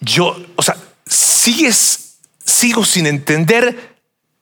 yo, 0.00 0.36
o 0.56 0.62
sea, 0.62 0.76
sigues, 1.06 2.18
sigo 2.44 2.84
sin 2.84 3.06
entender. 3.06 3.96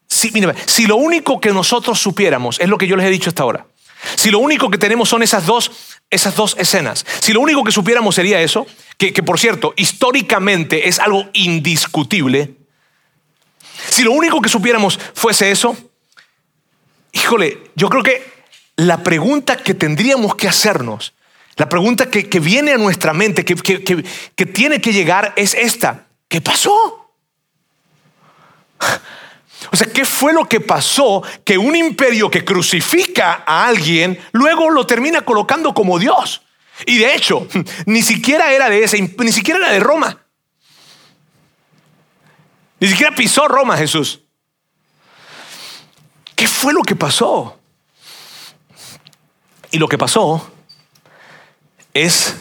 Si, 0.07 0.31
si 0.65 0.87
lo 0.87 0.95
único 0.95 1.39
que 1.39 1.51
nosotros 1.51 1.99
supiéramos 1.99 2.59
es 2.59 2.69
lo 2.69 2.77
que 2.77 2.87
yo 2.87 2.95
les 2.95 3.05
he 3.05 3.09
dicho 3.09 3.29
hasta 3.29 3.43
ahora, 3.43 3.67
si 4.15 4.31
lo 4.31 4.39
único 4.39 4.69
que 4.69 4.77
tenemos 4.77 5.09
son 5.09 5.23
esas 5.23 5.45
dos, 5.45 5.71
esas 6.09 6.35
dos 6.35 6.55
escenas, 6.59 7.05
si 7.19 7.33
lo 7.33 7.41
único 7.41 7.63
que 7.63 7.71
supiéramos 7.71 8.15
sería 8.15 8.41
eso, 8.41 8.65
que, 8.97 9.11
por 9.23 9.39
cierto, 9.39 9.73
históricamente 9.75 10.87
es 10.87 10.99
algo 10.99 11.29
indiscutible, 11.33 12.55
si 13.89 14.03
lo 14.03 14.11
único 14.11 14.41
que 14.41 14.49
supiéramos 14.49 14.99
fuese 15.13 15.51
eso, 15.51 15.77
híjole, 17.11 17.59
yo 17.75 17.89
creo 17.89 18.03
que 18.03 18.23
la 18.75 19.03
pregunta 19.03 19.57
que 19.57 19.73
tendríamos 19.73 20.35
que 20.35 20.47
hacernos, 20.47 21.13
la 21.57 21.69
pregunta 21.69 22.09
que, 22.09 22.29
que 22.29 22.39
viene 22.39 22.73
a 22.73 22.77
nuestra 22.77 23.13
mente, 23.13 23.45
que, 23.45 23.55
que 23.55 24.45
tiene 24.45 24.81
que 24.81 24.93
llegar 24.93 25.33
es 25.35 25.53
esta, 25.53 26.07
¿qué 26.27 26.41
pasó? 26.41 27.11
O 29.71 29.75
sea, 29.75 29.87
¿qué 29.91 30.05
fue 30.05 30.33
lo 30.33 30.45
que 30.45 30.59
pasó 30.59 31.23
que 31.43 31.57
un 31.57 31.75
imperio 31.75 32.29
que 32.29 32.45
crucifica 32.45 33.43
a 33.45 33.67
alguien 33.67 34.19
luego 34.31 34.69
lo 34.69 34.85
termina 34.85 35.21
colocando 35.21 35.73
como 35.73 35.99
Dios? 35.99 36.43
Y 36.85 36.99
de 36.99 37.15
hecho, 37.15 37.47
ni 37.85 38.01
siquiera 38.01 38.53
era 38.53 38.69
de 38.69 38.83
ese, 38.83 39.01
ni 39.01 39.31
siquiera 39.31 39.59
era 39.59 39.71
de 39.71 39.79
Roma. 39.79 40.23
Ni 42.79 42.87
siquiera 42.87 43.15
pisó 43.15 43.47
Roma 43.47 43.75
Jesús. 43.77 44.21
¿Qué 46.35 46.47
fue 46.47 46.71
lo 46.71 46.83
que 46.83 46.95
pasó? 46.95 47.59
Y 49.71 49.79
lo 49.79 49.87
que 49.87 49.97
pasó 49.97 50.51
es 51.93 52.35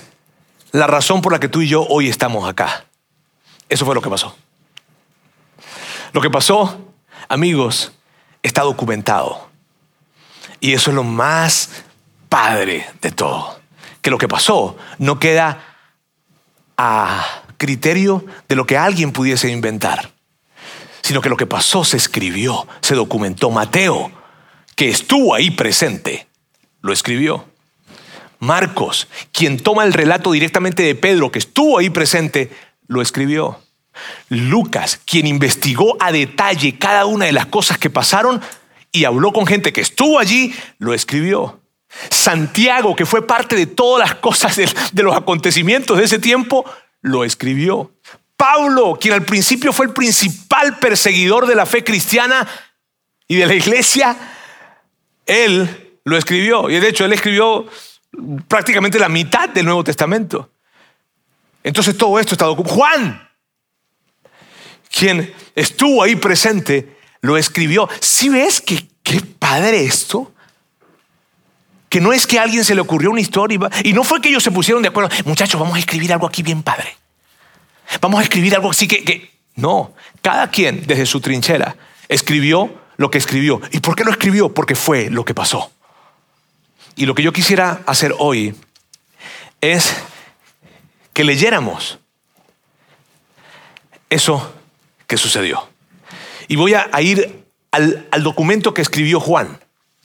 la 0.73 0.87
razón 0.87 1.23
por 1.23 1.33
la 1.33 1.41
que 1.41 1.49
tú 1.49 1.63
y 1.63 1.69
yo 1.69 1.83
hoy 1.89 2.09
estamos 2.09 2.47
acá. 2.47 2.85
Eso 3.71 3.87
fue 3.87 3.95
lo 3.95 4.03
que 4.03 4.11
pasó. 4.11 4.37
Lo 6.13 6.21
que 6.21 6.31
pasó 6.31 6.86
Amigos, 7.29 7.93
está 8.43 8.62
documentado. 8.62 9.49
Y 10.61 10.73
eso 10.73 10.91
es 10.91 10.97
lo 10.97 11.05
más 11.05 11.71
padre 12.29 12.87
de 13.03 13.11
todo. 13.11 13.59
Que 14.01 14.11
lo 14.11 14.19
que 14.19 14.29
pasó 14.29 14.77
no 14.99 15.19
queda 15.19 15.77
a 16.77 17.43
criterio 17.57 18.25
de 18.49 18.57
lo 18.57 18.67
que 18.67 18.77
alguien 18.77 19.12
pudiese 19.12 19.51
inventar, 19.51 20.12
sino 21.03 21.21
que 21.21 21.29
lo 21.29 21.37
que 21.37 21.47
pasó 21.47 21.85
se 21.85 21.97
escribió, 21.97 22.67
se 22.81 22.95
documentó. 22.95 23.51
Mateo, 23.51 24.11
que 24.75 24.89
estuvo 24.89 25.35
ahí 25.35 25.51
presente, 25.51 26.27
lo 26.83 26.93
escribió. 26.93 27.47
Marcos, 28.39 29.09
quien 29.33 29.59
toma 29.59 29.85
el 29.85 29.93
relato 29.93 30.33
directamente 30.33 30.83
de 30.83 30.95
Pedro, 30.95 31.33
que 31.33 31.39
estuvo 31.39 31.79
ahí 31.79 31.91
presente, 31.91 32.51
lo 32.87 33.01
escribió. 33.01 33.61
Lucas, 34.29 35.01
quien 35.05 35.27
investigó 35.27 35.97
a 36.01 36.13
detalle 36.13 36.79
cada 36.79 37.07
una 37.07 37.27
de 37.27 37.33
las 37.33 37.47
cosas 37.47 37.79
que 37.79 37.91
pasaron 37.91 38.41
y 38.93 39.05
habló 39.05 39.33
con 39.33 39.47
gente 39.47 39.73
que 39.73 39.81
estuvo 39.81 40.19
allí, 40.19 40.55
lo 40.79 40.95
escribió. 40.95 41.61
Santiago, 42.11 42.97
que 42.97 43.07
fue 43.07 43.27
parte 43.27 43.57
de 43.57 43.67
todas 43.67 44.09
las 44.09 44.19
cosas 44.19 44.57
de, 44.57 45.03
los 45.03 45.17
acontecimientos 45.17 45.99
de 45.99 46.05
ese 46.05 46.19
tiempo, 46.19 46.65
lo 47.03 47.25
escribió. 47.25 47.93
Pablo, 48.37 48.99
quien 49.01 49.15
al 49.15 49.23
principio 49.23 49.73
fue 49.73 49.87
el 49.87 49.93
principal 49.93 50.79
perseguidor 50.79 51.47
de 51.47 51.55
la 51.55 51.67
fe 51.67 51.85
cristiana 51.85 52.47
y 53.29 53.37
de 53.37 53.47
la 53.47 53.55
iglesia, 53.55 54.17
él 55.25 55.99
lo 56.05 56.17
escribió. 56.17 56.69
Y 56.69 56.79
de 56.79 56.89
hecho, 56.89 57.05
él 57.05 57.13
escribió 57.13 57.67
prácticamente 58.49 58.99
la 58.99 59.09
mitad 59.09 59.49
del 59.49 59.67
Nuevo 59.67 59.85
Testamento. 59.85 60.51
Entonces 61.63 61.97
todo 61.97 62.19
esto 62.19 62.35
está 62.35 62.47
documentado. 62.47 62.77
Juan, 62.77 63.26
quien 64.97 65.35
estuvo 65.55 66.03
ahí 66.03 66.17
presente, 66.17 66.97
lo 67.21 67.37
escribió. 67.37 67.89
Si 68.01 68.29
ves 68.29 68.61
que 68.61 68.87
qué 69.03 69.21
padre 69.21 69.85
esto? 69.85 70.33
Que 71.89 72.01
no 72.01 72.13
es 72.13 72.27
que 72.27 72.39
a 72.39 72.43
alguien 72.43 72.65
se 72.65 72.75
le 72.75 72.81
ocurrió 72.81 73.11
una 73.11 73.21
historia 73.21 73.59
y 73.85 73.93
no 73.93 74.05
fue 74.05 74.21
que 74.21 74.31
ellos 74.31 74.43
se 74.43 74.51
pusieron 74.51 74.83
de 74.83 74.89
acuerdo, 74.89 75.11
muchachos, 75.25 75.61
vamos 75.61 75.77
a 75.77 75.79
escribir 75.79 76.13
algo 76.13 76.27
aquí 76.27 76.43
bien 76.43 76.63
padre. 76.63 76.97
Vamos 78.01 78.21
a 78.21 78.23
escribir 78.23 78.55
algo 78.55 78.71
así 78.71 78.89
que, 78.89 79.05
que... 79.05 79.31
No, 79.55 79.95
cada 80.21 80.51
quien 80.51 80.87
desde 80.87 81.07
su 81.07 81.21
trinchera 81.21 81.77
escribió 82.09 82.75
lo 82.97 83.11
que 83.11 83.19
escribió. 83.19 83.61
¿Y 83.71 83.81
por 83.81 83.97
qué 83.97 84.05
lo 84.05 84.11
escribió? 84.11 84.53
Porque 84.53 84.75
fue 84.75 85.09
lo 85.11 85.25
que 85.25 85.35
pasó. 85.35 85.71
Y 86.95 87.07
lo 87.07 87.15
que 87.15 87.23
yo 87.23 87.33
quisiera 87.33 87.83
hacer 87.87 88.15
hoy 88.19 88.55
es 89.61 89.95
que 91.13 91.25
leyéramos 91.25 91.99
eso 94.11 94.56
que 95.07 95.16
sucedió. 95.16 95.69
Y 96.49 96.57
voy 96.57 96.75
a, 96.75 96.88
ir 97.01 97.45
al, 97.71 98.23
documento 98.23 98.75
que 98.75 98.83
escribió 98.83 99.21
Juan, 99.21 99.59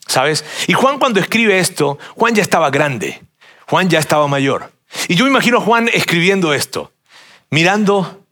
¿sabes? 0.07 0.43
Y 0.67 0.73
Juan 0.73 0.99
cuando 0.99 1.19
escribe 1.19 1.59
esto, 1.59 1.99
Juan 2.15 2.35
ya 2.35 2.41
estaba 2.41 2.69
grande, 2.69 3.21
Juan 3.67 3.89
ya 3.89 3.99
estaba 3.99 4.27
mayor. 4.27 4.71
Y 5.07 5.15
yo 5.15 5.25
me 5.25 5.31
imagino 5.31 5.57
a 5.57 5.61
Juan 5.61 5.89
escribiendo 5.93 6.53
esto, 6.53 6.91
mirando, 7.49 8.25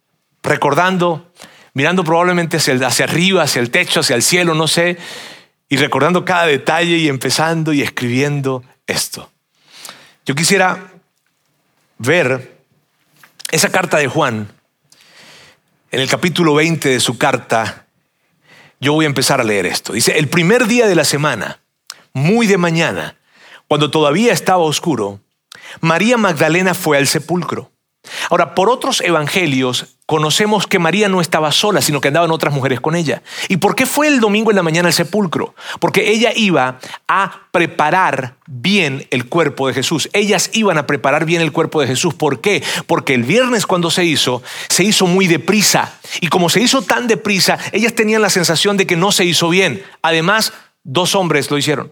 recordando, 0.44 1.32
mirando 1.74 2.04
probablemente 2.04 2.58
hacia 2.58 3.06
arriba, 3.06 3.44
hacia 3.44 3.62
el 3.62 3.72
techo, 3.72 4.02
hacia 4.02 4.16
el 4.16 4.24
cielo, 4.24 4.56
no 4.56 4.68
sé, 4.68 4.98
y 5.70 5.78
recordando 5.78 6.26
cada 6.26 6.48
detalle 6.48 6.98
y 6.98 7.08
empezando 7.08 7.74
y 7.74 7.82
escribiendo 7.82 8.64
esto. 8.88 9.30
Yo 10.26 10.36
quisiera 10.36 10.92
ver 12.00 12.60
esa 13.52 13.72
carta 13.72 13.98
de 13.98 14.08
Juan, 14.08 14.52
en 15.92 16.00
el 16.00 16.08
capítulo 16.08 16.54
20 16.56 16.90
de 16.90 17.00
su 17.00 17.18
carta, 17.18 17.88
yo 18.80 18.94
voy 18.94 19.06
a 19.06 19.08
empezar 19.08 19.42
a 19.42 19.44
leer 19.44 19.66
esto. 19.66 19.94
Dice, 19.94 20.18
el 20.18 20.30
primer 20.30 20.68
día 20.68 20.88
de 20.88 20.96
la 20.96 21.04
semana, 21.04 21.60
muy 22.14 22.48
de 22.48 22.58
mañana, 22.58 23.18
cuando 23.68 23.92
todavía 23.92 24.34
estaba 24.34 24.64
oscuro, 24.64 25.20
María 25.82 26.18
Magdalena 26.18 26.74
fue 26.74 26.98
al 26.98 27.08
sepulcro. 27.08 27.72
Ahora, 28.30 28.56
por 28.56 28.70
otros 28.70 29.02
evangelios 29.02 29.98
conocemos 30.06 30.66
que 30.66 30.80
María 30.80 31.10
no 31.10 31.22
estaba 31.22 31.52
sola, 31.52 31.82
sino 31.82 32.02
que 32.02 32.08
andaban 32.08 32.32
otras 32.32 32.54
mujeres 32.54 32.80
con 32.80 32.96
ella. 32.96 33.22
¿Y 33.48 33.58
por 33.58 33.76
qué 33.76 33.86
fue 33.86 34.08
el 34.08 34.20
domingo 34.20 34.50
en 34.52 34.56
la 34.56 34.64
mañana 34.64 34.88
al 34.88 34.94
sepulcro? 34.94 35.54
Porque 35.80 36.10
ella 36.10 36.32
iba 36.36 36.80
a 37.08 37.42
preparar 37.52 38.36
bien 38.48 39.06
el 39.12 39.28
cuerpo 39.28 39.68
de 39.68 39.74
Jesús. 39.74 40.10
Ellas 40.14 40.50
iban 40.54 40.78
a 40.78 40.88
preparar 40.88 41.26
bien 41.26 41.42
el 41.42 41.52
cuerpo 41.52 41.82
de 41.82 41.88
Jesús. 41.88 42.14
¿Por 42.16 42.42
qué? 42.42 42.64
Porque 42.88 43.14
el 43.14 43.24
viernes 43.24 43.68
cuando 43.68 43.92
se 43.92 44.06
hizo, 44.06 44.42
se 44.70 44.84
hizo 44.84 45.06
muy 45.06 45.28
deprisa. 45.28 46.00
Y 46.22 46.28
como 46.30 46.50
se 46.50 46.62
hizo 46.62 46.82
tan 46.82 47.08
deprisa, 47.08 47.60
ellas 47.72 47.94
tenían 47.94 48.22
la 48.22 48.30
sensación 48.30 48.78
de 48.78 48.88
que 48.88 48.96
no 48.96 49.12
se 49.12 49.26
hizo 49.26 49.50
bien. 49.50 49.84
Además, 50.02 50.54
dos 50.84 51.14
hombres 51.14 51.52
lo 51.52 51.58
hicieron. 51.58 51.92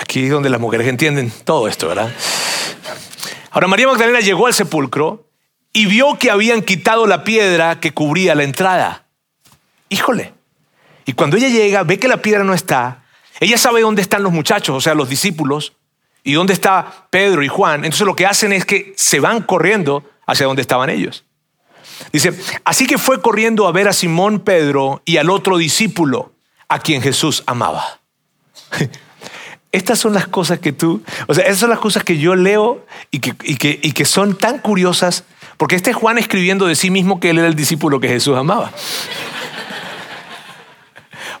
Aquí 0.00 0.24
es 0.24 0.30
donde 0.30 0.48
las 0.48 0.60
mujeres 0.60 0.88
entienden 0.88 1.30
todo 1.44 1.68
esto, 1.68 1.88
¿verdad? 1.88 2.10
Ahora 3.50 3.68
María 3.68 3.86
Magdalena 3.86 4.20
llegó 4.20 4.46
al 4.46 4.54
sepulcro 4.54 5.28
y 5.74 5.84
vio 5.84 6.18
que 6.18 6.30
habían 6.30 6.62
quitado 6.62 7.06
la 7.06 7.22
piedra 7.22 7.80
que 7.80 7.92
cubría 7.92 8.34
la 8.34 8.44
entrada. 8.44 9.04
Híjole. 9.90 10.32
Y 11.04 11.12
cuando 11.12 11.36
ella 11.36 11.50
llega, 11.50 11.82
ve 11.82 11.98
que 11.98 12.08
la 12.08 12.22
piedra 12.22 12.44
no 12.44 12.54
está. 12.54 13.04
Ella 13.40 13.58
sabe 13.58 13.82
dónde 13.82 14.00
están 14.00 14.22
los 14.22 14.32
muchachos, 14.32 14.74
o 14.74 14.80
sea, 14.80 14.94
los 14.94 15.10
discípulos, 15.10 15.74
y 16.24 16.32
dónde 16.32 16.54
está 16.54 17.06
Pedro 17.10 17.42
y 17.42 17.48
Juan. 17.48 17.84
Entonces 17.84 18.06
lo 18.06 18.16
que 18.16 18.24
hacen 18.24 18.54
es 18.54 18.64
que 18.64 18.94
se 18.96 19.20
van 19.20 19.42
corriendo 19.42 20.02
hacia 20.26 20.46
donde 20.46 20.62
estaban 20.62 20.88
ellos. 20.88 21.26
Dice, 22.10 22.32
así 22.64 22.86
que 22.86 22.96
fue 22.96 23.20
corriendo 23.20 23.68
a 23.68 23.72
ver 23.72 23.86
a 23.86 23.92
Simón 23.92 24.40
Pedro 24.40 25.02
y 25.04 25.18
al 25.18 25.28
otro 25.28 25.58
discípulo 25.58 26.32
a 26.68 26.78
quien 26.78 27.02
Jesús 27.02 27.42
amaba. 27.46 28.00
Estas 29.72 30.00
son 30.00 30.14
las 30.14 30.26
cosas 30.26 30.58
que 30.58 30.72
tú, 30.72 31.02
o 31.28 31.34
sea, 31.34 31.44
esas 31.44 31.58
son 31.58 31.70
las 31.70 31.78
cosas 31.78 32.02
que 32.02 32.18
yo 32.18 32.34
leo 32.34 32.84
y 33.12 33.20
que, 33.20 33.34
y 33.44 33.56
que, 33.56 33.78
y 33.80 33.92
que 33.92 34.04
son 34.04 34.36
tan 34.36 34.58
curiosas, 34.58 35.24
porque 35.58 35.76
este 35.76 35.90
es 35.90 35.96
Juan 35.96 36.18
escribiendo 36.18 36.66
de 36.66 36.74
sí 36.74 36.90
mismo 36.90 37.20
que 37.20 37.30
él 37.30 37.38
era 37.38 37.46
el 37.46 37.54
discípulo 37.54 38.00
que 38.00 38.08
Jesús 38.08 38.36
amaba. 38.36 38.72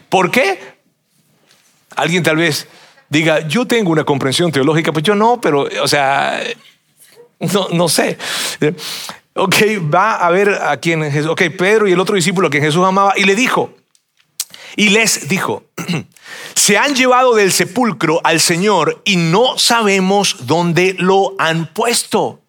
¿Por 0.08 0.30
qué? 0.30 0.76
Alguien 1.96 2.22
tal 2.22 2.36
vez 2.36 2.68
diga, 3.08 3.46
yo 3.48 3.66
tengo 3.66 3.90
una 3.90 4.04
comprensión 4.04 4.52
teológica, 4.52 4.92
pues 4.92 5.02
yo 5.02 5.16
no, 5.16 5.40
pero, 5.40 5.68
o 5.82 5.88
sea, 5.88 6.40
no, 7.40 7.68
no 7.72 7.88
sé. 7.88 8.16
Ok, 9.34 9.56
va 9.92 10.14
a 10.14 10.30
ver 10.30 10.50
a 10.50 10.76
quien 10.76 11.10
Jesús, 11.10 11.30
ok, 11.30 11.42
Pedro 11.58 11.88
y 11.88 11.92
el 11.92 12.00
otro 12.00 12.14
discípulo 12.14 12.48
que 12.48 12.60
Jesús 12.60 12.84
amaba, 12.84 13.14
y 13.16 13.24
le 13.24 13.34
dijo, 13.34 13.72
y 14.76 14.90
les 14.90 15.28
dijo, 15.28 15.64
se 16.54 16.78
han 16.78 16.94
llevado 16.94 17.34
del 17.34 17.52
sepulcro 17.52 18.20
al 18.24 18.40
Señor 18.40 19.02
y 19.04 19.16
no 19.16 19.58
sabemos 19.58 20.46
dónde 20.46 20.94
lo 20.98 21.34
han 21.38 21.72
puesto. 21.72 22.40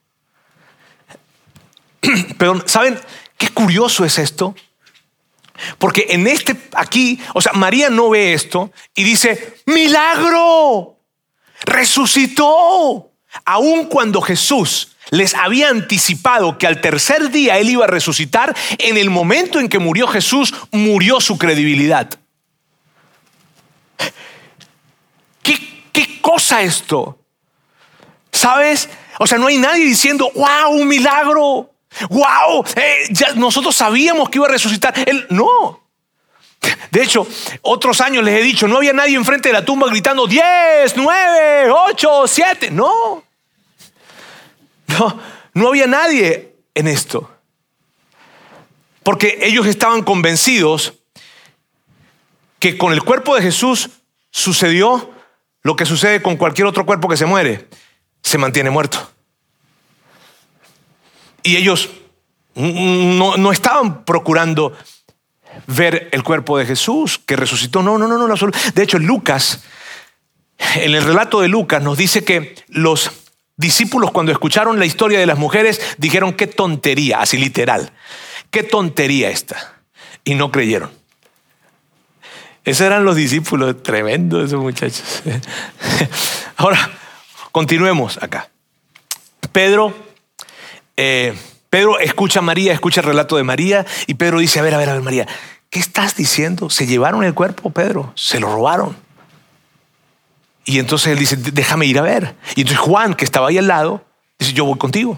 Pero, 2.38 2.68
¿saben 2.68 3.00
qué 3.38 3.50
curioso 3.50 4.06
es 4.06 4.18
esto? 4.18 4.56
Porque 5.78 6.08
en 6.10 6.28
este, 6.28 6.60
aquí, 6.74 7.20
o 7.34 7.42
sea, 7.42 7.54
María 7.54 7.90
no 7.90 8.10
ve 8.10 8.34
esto 8.34 8.72
y 8.96 9.04
dice, 9.04 9.58
milagro, 9.66 10.98
resucitó. 11.64 13.11
Aun 13.46 13.86
cuando 13.86 14.22
Jesús 14.22 14.96
les 15.10 15.34
había 15.36 15.70
anticipado 15.70 16.58
que 16.58 16.68
al 16.68 16.80
tercer 16.80 17.32
día 17.32 17.58
él 17.58 17.70
iba 17.70 17.86
a 17.86 17.88
resucitar, 17.88 18.56
en 18.78 18.98
el 18.98 19.10
momento 19.10 19.60
en 19.60 19.68
que 19.68 19.80
murió 19.80 20.08
Jesús, 20.08 20.54
murió 20.72 21.20
su 21.20 21.38
credibilidad. 21.38 22.10
¿Qué, 25.44 26.22
cosa 26.22 26.62
esto? 26.62 27.20
¿Sabes? 28.32 28.90
O 29.20 29.28
sea, 29.28 29.38
no 29.38 29.48
hay 29.48 29.58
nadie 29.58 29.84
diciendo, 29.84 30.32
wow, 30.34 30.72
un 30.72 30.88
milagro. 30.88 31.70
Wow, 32.10 32.64
eh, 32.76 33.08
ya 33.10 33.34
nosotros 33.34 33.76
sabíamos 33.76 34.30
que 34.30 34.38
iba 34.38 34.48
a 34.48 34.52
resucitar. 34.52 34.94
Él, 35.06 35.28
no. 35.30 35.82
De 36.92 37.02
hecho, 37.04 37.28
otros 37.62 38.02
años 38.02 38.24
les 38.24 38.40
he 38.40 38.44
dicho, 38.44 38.68
no 38.68 38.78
había 38.78 38.94
nadie 38.94 39.16
enfrente 39.16 39.50
de 39.50 39.54
la 39.54 39.66
tumba 39.66 39.88
gritando 39.90 40.28
10, 40.28 40.96
9, 40.96 41.72
8, 41.72 42.28
7. 42.28 42.72
No. 42.72 43.24
No, 44.88 45.20
no 45.54 45.68
había 45.70 45.88
nadie 45.88 46.56
en 46.74 46.88
esto. 46.88 47.30
Porque 49.04 49.40
ellos 49.42 49.66
estaban 49.66 50.04
convencidos 50.04 50.94
que 52.60 52.78
con 52.78 52.94
el 52.94 53.02
cuerpo 53.04 53.36
de 53.36 53.42
Jesús 53.42 53.90
sucedió 54.30 55.12
lo 55.64 55.76
que 55.76 55.86
sucede 55.86 56.22
con 56.22 56.38
cualquier 56.38 56.68
otro 56.68 56.86
cuerpo 56.86 57.08
que 57.08 57.18
se 57.18 57.26
muere, 57.26 57.68
se 58.22 58.38
mantiene 58.38 58.70
muerto. 58.70 59.12
Y 61.44 61.58
ellos 61.58 61.90
no, 62.56 63.52
estaban 63.52 64.06
procurando 64.06 64.78
ver 65.68 66.10
el 66.12 66.24
cuerpo 66.24 66.58
de 66.58 66.66
Jesús 66.66 67.20
que 67.26 67.36
resucitó. 67.36 67.82
No, 67.82 67.98
no, 67.98 68.08
no, 68.08 68.18
no. 68.28 68.36
De 68.74 68.84
hecho, 68.84 69.00
Lucas, 69.00 69.64
en 70.76 70.94
el 70.94 71.04
relato 71.04 71.42
de 71.42 71.48
Lucas, 71.48 71.82
nos 71.82 71.98
dice 71.98 72.24
que 72.24 72.56
los 72.68 73.12
discípulos 73.58 74.12
cuando 74.12 74.32
escucharon 74.32 74.80
la 74.80 74.86
historia 74.86 75.20
de 75.20 75.26
las 75.26 75.38
mujeres 75.38 75.80
dijeron 75.98 76.34
qué 76.34 76.48
tontería, 76.48 77.22
así 77.22 77.38
literal, 77.38 77.92
qué 78.50 78.64
tontería 78.64 79.30
esta. 79.30 79.76
Y 80.24 80.36
no 80.36 80.52
creyeron. 80.52 80.92
Esos 82.64 82.86
eran 82.86 83.06
los 83.06 83.16
discípulos, 83.16 83.82
tremendo 83.82 84.44
esos 84.44 84.62
muchachos. 84.62 85.24
Ahora, 86.58 86.92
continuemos 87.52 88.22
acá. 88.22 88.50
Pedro, 89.52 89.96
eh, 90.96 91.34
Pedro 91.72 92.00
escucha 92.00 92.40
a 92.40 92.42
María, 92.42 92.74
escucha 92.74 93.00
el 93.00 93.08
relato 93.08 93.38
de 93.38 93.44
María 93.44 93.86
y 94.06 94.16
Pedro 94.16 94.40
dice, 94.40 94.60
a 94.60 94.62
ver, 94.62 94.74
a 94.74 94.78
ver, 94.78 94.90
a 94.90 94.94
ver, 94.94 95.02
María, 95.02 95.26
¿qué 95.70 95.80
estás 95.80 96.18
diciendo? 96.18 96.70
¿Se 96.70 96.86
llevaron 96.86 97.24
el 97.24 97.34
cuerpo, 97.34 97.70
Pedro? 97.70 98.12
¿Se 98.14 98.42
lo 98.42 98.54
robaron? 98.54 98.98
Y 100.66 100.80
entonces 100.80 101.14
él 101.14 101.18
dice, 101.20 101.38
déjame 101.38 101.86
ir 101.86 101.98
a 101.98 102.02
ver. 102.02 102.36
Y 102.58 102.62
entonces 102.62 102.78
Juan, 102.78 103.14
que 103.14 103.24
estaba 103.24 103.48
ahí 103.48 103.58
al 103.58 103.68
lado, 103.68 104.04
dice, 104.38 104.52
yo 104.52 104.66
voy 104.66 104.78
contigo. 104.78 105.18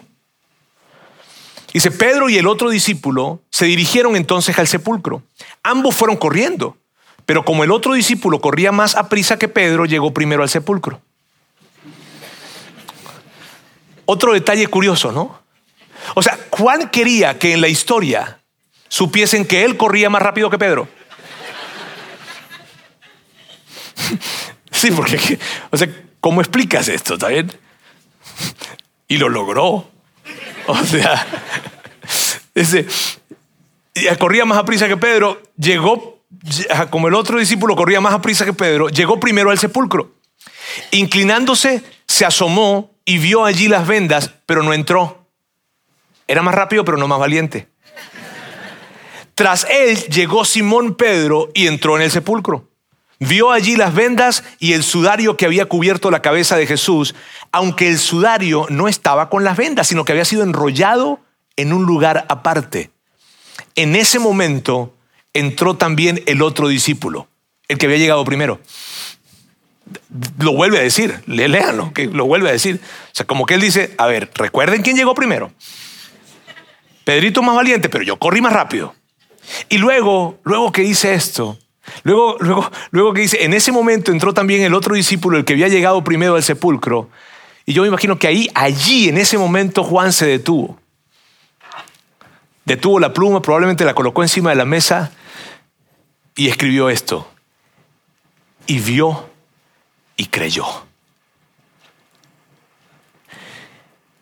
Dice, 1.74 1.90
Pedro 1.90 2.30
y 2.30 2.38
el 2.38 2.46
otro 2.46 2.70
discípulo 2.70 3.42
se 3.50 3.66
dirigieron 3.66 4.16
entonces 4.16 4.60
al 4.60 4.68
sepulcro. 4.68 5.24
Ambos 5.64 5.96
fueron 5.96 6.18
corriendo 6.18 6.78
Pero 7.26 7.44
como 7.44 7.64
el 7.64 7.72
otro 7.72 7.94
discípulo 7.94 8.42
corría 8.42 8.72
más 8.72 8.96
a 8.96 9.10
prisa 9.10 9.40
que 9.40 9.48
Pedro, 9.48 9.86
llegó 9.86 10.14
primero 10.14 10.44
al 10.44 10.50
sepulcro. 10.50 11.02
Otro 14.06 14.34
detalle 14.34 14.68
curioso, 14.68 15.12
¿no? 15.12 15.43
O 16.16 16.22
sea, 16.22 16.38
Juan 16.50 16.90
quería 16.90 17.38
que 17.40 17.54
en 17.54 17.62
la 17.62 17.68
historia 17.68 18.40
supiesen 18.88 19.46
que 19.46 19.66
él 19.66 19.78
corría 19.78 20.10
más 20.10 20.22
rápido 20.22 20.50
que 20.50 20.58
Pedro. 20.58 20.88
Sí, 24.72 24.92
porque, 24.92 25.40
o 25.70 25.78
sea, 25.78 25.88
¿cómo 26.20 26.42
explicas 26.42 26.90
esto? 26.90 27.14
¿Está 27.14 27.30
bien? 27.30 27.50
Y 29.08 29.16
lo 29.16 29.30
logró. 29.30 29.90
O 30.68 30.84
sea, 30.84 31.26
ese, 32.54 32.86
corría 34.20 34.44
más 34.44 34.58
a 34.58 34.66
prisa 34.66 34.88
que 34.88 34.98
Pedro, 34.98 35.42
llegó, 35.58 36.24
como 36.90 37.08
el 37.08 37.14
otro 37.14 37.40
discípulo 37.40 37.76
corría 37.76 38.02
más 38.02 38.14
a 38.14 38.22
prisa 38.22 38.46
que 38.46 38.54
Pedro, 38.54 38.90
llegó 38.90 39.20
primero 39.20 39.52
al 39.52 39.60
sepulcro. 39.60 40.16
Inclinándose, 40.92 41.84
se 42.08 42.26
asomó 42.26 42.92
y 43.06 43.20
vio 43.20 43.46
allí 43.46 43.68
las 43.68 43.88
vendas, 43.88 44.32
pero 44.46 44.64
no 44.64 44.74
entró. 44.74 45.23
Era 46.28 46.42
más 46.42 46.56
rápido, 46.56 46.86
pero 46.86 46.98
no 46.98 47.08
más 47.08 47.20
valiente. 47.20 47.68
Tras 49.36 49.66
él 49.70 49.98
llegó 50.06 50.46
Simón 50.46 50.96
Pedro 50.96 51.50
y 51.54 51.68
entró 51.68 51.96
en 51.96 52.04
el 52.04 52.12
sepulcro. 52.12 52.70
Vio 53.20 53.52
allí 53.52 53.76
las 53.76 53.94
vendas 53.94 54.44
y 54.60 54.74
el 54.74 54.84
sudario 54.84 55.38
que 55.38 55.46
había 55.46 55.66
cubierto 55.66 56.12
la 56.12 56.22
cabeza 56.22 56.58
de 56.58 56.68
Jesús, 56.68 57.16
aunque 57.52 57.88
el 57.88 57.98
sudario 57.98 58.68
no 58.70 58.88
estaba 58.88 59.30
con 59.30 59.44
las 59.44 59.58
vendas, 59.58 59.88
sino 59.88 60.04
que 60.04 60.12
había 60.12 60.26
sido 60.26 60.44
enrollado 60.44 61.20
en 61.56 61.74
un 61.74 61.86
lugar 61.86 62.26
aparte. 62.28 62.92
En 63.76 63.96
ese 63.96 64.20
momento 64.20 64.94
entró 65.34 65.76
también 65.76 66.22
el 66.26 66.42
otro 66.42 66.68
discípulo, 66.68 67.28
el 67.68 67.78
que 67.78 67.86
había 67.86 67.98
llegado 67.98 68.26
primero. 68.26 68.60
Lo 70.40 70.54
vuelve 70.54 70.80
a 70.80 70.84
decir, 70.84 71.22
léanlo, 71.26 71.94
que 71.94 72.08
lo 72.08 72.26
vuelve 72.26 72.50
a 72.50 72.54
decir. 72.54 72.82
O 72.84 73.16
sea, 73.16 73.26
como 73.26 73.46
que 73.46 73.56
él 73.56 73.62
dice, 73.62 73.94
a 73.98 74.06
ver, 74.08 74.32
recuerden 74.36 74.82
quién 74.82 74.96
llegó 74.96 75.16
primero. 75.16 75.52
Pedrito 77.04 77.42
más 77.42 77.56
valiente, 77.56 77.90
pero 77.90 78.04
yo 78.04 78.18
corrí 78.18 78.42
más 78.42 78.54
rápido. 78.54 78.96
Y 79.70 79.78
luego, 79.78 80.40
luego 80.44 80.72
que 80.72 80.84
dice 80.84 81.14
esto, 81.14 81.58
luego, 82.04 82.38
luego, 82.40 82.72
luego 82.92 83.14
que 83.14 83.22
dice, 83.22 83.44
en 83.44 83.54
ese 83.54 83.72
momento 83.72 84.12
entró 84.12 84.34
también 84.34 84.62
el 84.62 84.74
otro 84.74 84.96
discípulo, 84.96 85.38
el 85.38 85.46
que 85.46 85.54
había 85.54 85.68
llegado 85.68 86.04
primero 86.04 86.36
al 86.36 86.44
sepulcro. 86.44 87.10
Y 87.66 87.74
yo 87.74 87.82
me 87.82 87.90
imagino 87.90 88.18
que 88.18 88.28
ahí, 88.28 88.50
allí, 88.56 89.10
en 89.10 89.18
ese 89.18 89.38
momento, 89.38 89.84
Juan 89.84 90.14
se 90.14 90.26
detuvo. 90.26 90.80
Detuvo 92.66 93.00
la 93.00 93.14
pluma, 93.14 93.42
probablemente 93.42 93.84
la 93.86 93.94
colocó 93.94 94.22
encima 94.22 94.50
de 94.52 94.56
la 94.56 94.66
mesa 94.66 95.12
y 96.36 96.48
escribió 96.48 96.90
esto. 96.90 97.30
Y 98.66 98.80
vio 98.80 99.30
y 100.16 100.28
creyó. 100.28 100.66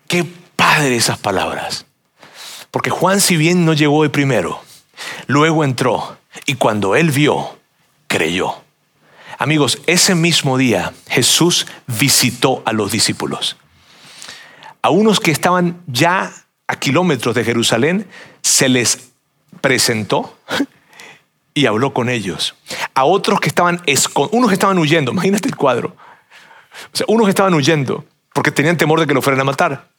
Qué 0.08 0.26
padre 0.56 0.96
esas 0.96 1.18
palabras. 1.18 1.86
Porque 2.72 2.90
Juan, 2.90 3.20
si 3.20 3.36
bien 3.36 3.66
no 3.66 3.74
llegó 3.74 4.02
de 4.02 4.08
primero, 4.08 4.60
luego 5.26 5.62
entró 5.62 6.16
y 6.46 6.54
cuando 6.54 6.96
él 6.96 7.10
vio, 7.10 7.58
creyó. 8.08 8.54
Amigos, 9.38 9.78
ese 9.86 10.14
mismo 10.14 10.56
día 10.56 10.92
Jesús 11.08 11.66
visitó 11.86 12.62
a 12.64 12.72
los 12.72 12.90
discípulos. 12.90 13.58
A 14.80 14.88
unos 14.88 15.20
que 15.20 15.30
estaban 15.30 15.82
ya 15.86 16.32
a 16.66 16.76
kilómetros 16.76 17.34
de 17.34 17.44
Jerusalén, 17.44 18.08
se 18.40 18.70
les 18.70 19.10
presentó 19.60 20.38
y 21.54 21.66
habló 21.66 21.92
con 21.92 22.08
ellos. 22.08 22.54
A 22.94 23.04
otros 23.04 23.38
que 23.38 23.48
estaban, 23.48 23.82
unos 24.30 24.48
que 24.48 24.54
estaban 24.54 24.78
huyendo, 24.78 25.12
imagínate 25.12 25.46
el 25.46 25.56
cuadro. 25.56 25.94
O 26.90 26.96
sea, 26.96 27.04
unos 27.06 27.26
que 27.26 27.30
estaban 27.30 27.52
huyendo 27.52 28.06
porque 28.32 28.50
tenían 28.50 28.78
temor 28.78 28.98
de 28.98 29.06
que 29.06 29.12
lo 29.12 29.20
fueran 29.20 29.42
a 29.42 29.44
matar, 29.44 29.91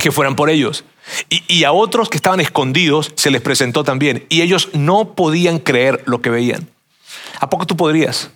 que 0.00 0.12
fueran 0.12 0.36
por 0.36 0.50
ellos. 0.50 0.84
Y, 1.28 1.64
a 1.64 1.72
otros 1.72 2.08
que 2.08 2.16
estaban 2.16 2.40
escondidos 2.40 3.12
se 3.16 3.30
les 3.30 3.40
presentó 3.40 3.84
también. 3.84 4.26
Y 4.28 4.42
ellos 4.42 4.68
no 4.72 5.14
podían 5.14 5.58
creer 5.58 6.02
lo 6.06 6.22
que 6.22 6.30
veían. 6.30 6.68
¿A 7.40 7.50
poco 7.50 7.66
tú 7.66 7.76
podrías? 7.76 8.30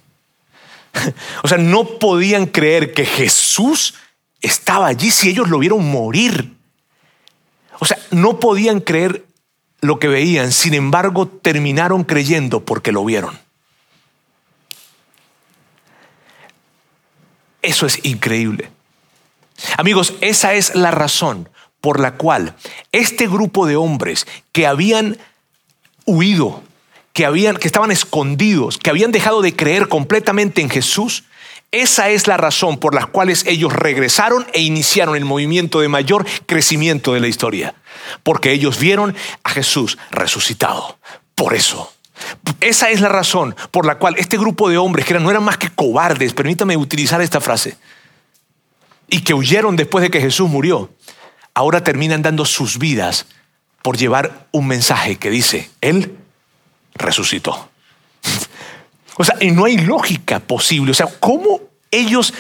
O 1.42 1.48
sea, 1.48 1.59
no 1.59 1.98
podían 1.98 2.46
creer 2.46 2.94
que 2.94 3.05
Jesús 3.05 3.94
estaba 4.40 4.87
allí 4.87 5.11
si 5.11 5.29
ellos 5.29 5.48
lo 5.48 5.59
vieron 5.59 5.90
morir. 5.90 6.55
O 7.81 7.85
sea, 7.85 7.98
no 8.11 8.38
podían 8.38 8.81
creer 8.81 9.24
lo 9.81 9.98
que 9.98 10.09
veían, 10.09 10.53
sin 10.53 10.72
embargo 10.72 11.27
terminaron 11.29 12.05
creyendo 12.05 12.64
porque 12.64 12.92
lo 12.92 13.05
vieron. 13.05 13.38
Eso 17.61 17.87
es 17.87 18.05
increíble. 18.05 18.70
Amigos, 19.77 20.14
esa 20.20 20.55
es 20.55 20.74
la 20.74 20.90
razón 20.90 21.48
por 21.85 22.01
la 22.01 22.14
cual 22.14 22.55
este 22.92 23.29
grupo 23.29 23.66
de 23.66 23.77
hombres 23.77 24.27
que 24.53 24.66
habían 24.66 25.18
huido, 26.07 26.62
que, 27.12 27.27
habían, 27.27 27.59
que 27.59 27.68
estaban 27.68 27.90
escondidos, 27.90 28.79
que 28.79 28.88
habían 28.88 29.12
dejado 29.12 29.42
de 29.42 29.55
creer 29.55 29.88
completamente 29.88 30.62
en 30.62 30.70
Jesús, 30.70 31.25
esa 31.73 32.09
es 32.09 32.27
la 32.27 32.38
razón 32.38 32.79
por 32.79 32.94
la 32.94 33.05
cual 33.05 33.29
ellos 33.29 33.70
regresaron 33.70 34.47
e 34.55 34.62
iniciaron 34.62 35.14
el 35.14 35.27
movimiento 35.27 35.81
de 35.83 35.88
mayor 35.88 36.25
crecimiento 36.47 37.12
de 37.12 37.20
la 37.20 37.29
historia. 37.29 37.75
Porque 38.23 38.53
ellos 38.53 38.79
vieron 38.79 39.14
a 39.42 39.51
Jesús 39.51 39.99
resucitado. 40.11 40.97
Por 41.35 41.53
eso. 41.53 41.92
Esa 42.62 42.88
es 42.88 43.03
la 43.03 43.11
razón 43.11 43.55
por 43.70 43.85
la 43.85 43.99
cual 43.99 44.14
este 44.16 44.38
grupo 44.38 44.70
de 44.70 44.79
hombres 44.79 45.05
que 45.05 45.20
no 45.20 45.31
eran 45.31 45.44
más 45.44 45.59
que 45.59 45.68
cobardes, 45.68 46.33
permítame 46.33 46.79
utilizar 46.79 47.20
esta 47.20 47.42
frase, 47.42 47.77
y 49.11 49.20
que 49.20 49.35
huyeron 49.35 49.77
después 49.77 50.01
de 50.01 50.11
que 50.11 50.23
Jesús 50.23 50.49
murió, 50.49 50.88
ahora 51.55 51.83
terminan 51.83 52.23
dando 52.23 52.45
sus 52.45 52.79
vidas 52.79 53.27
por 53.83 53.97
llevar 53.97 54.49
un 54.51 54.67
mensaje 54.67 55.17
que 55.17 55.31
dice, 55.31 55.71
Él 55.81 56.17
resucitó. 56.95 57.71
O 59.17 59.23
sea, 59.23 59.37
y 59.40 59.53
no 59.53 59.64
hay 59.64 59.79
lógica 59.79 60.40
posible. 60.40 60.90
O 60.90 60.95
sea, 60.95 61.07
¿cómo 61.21 61.61
ellos 61.93 62.35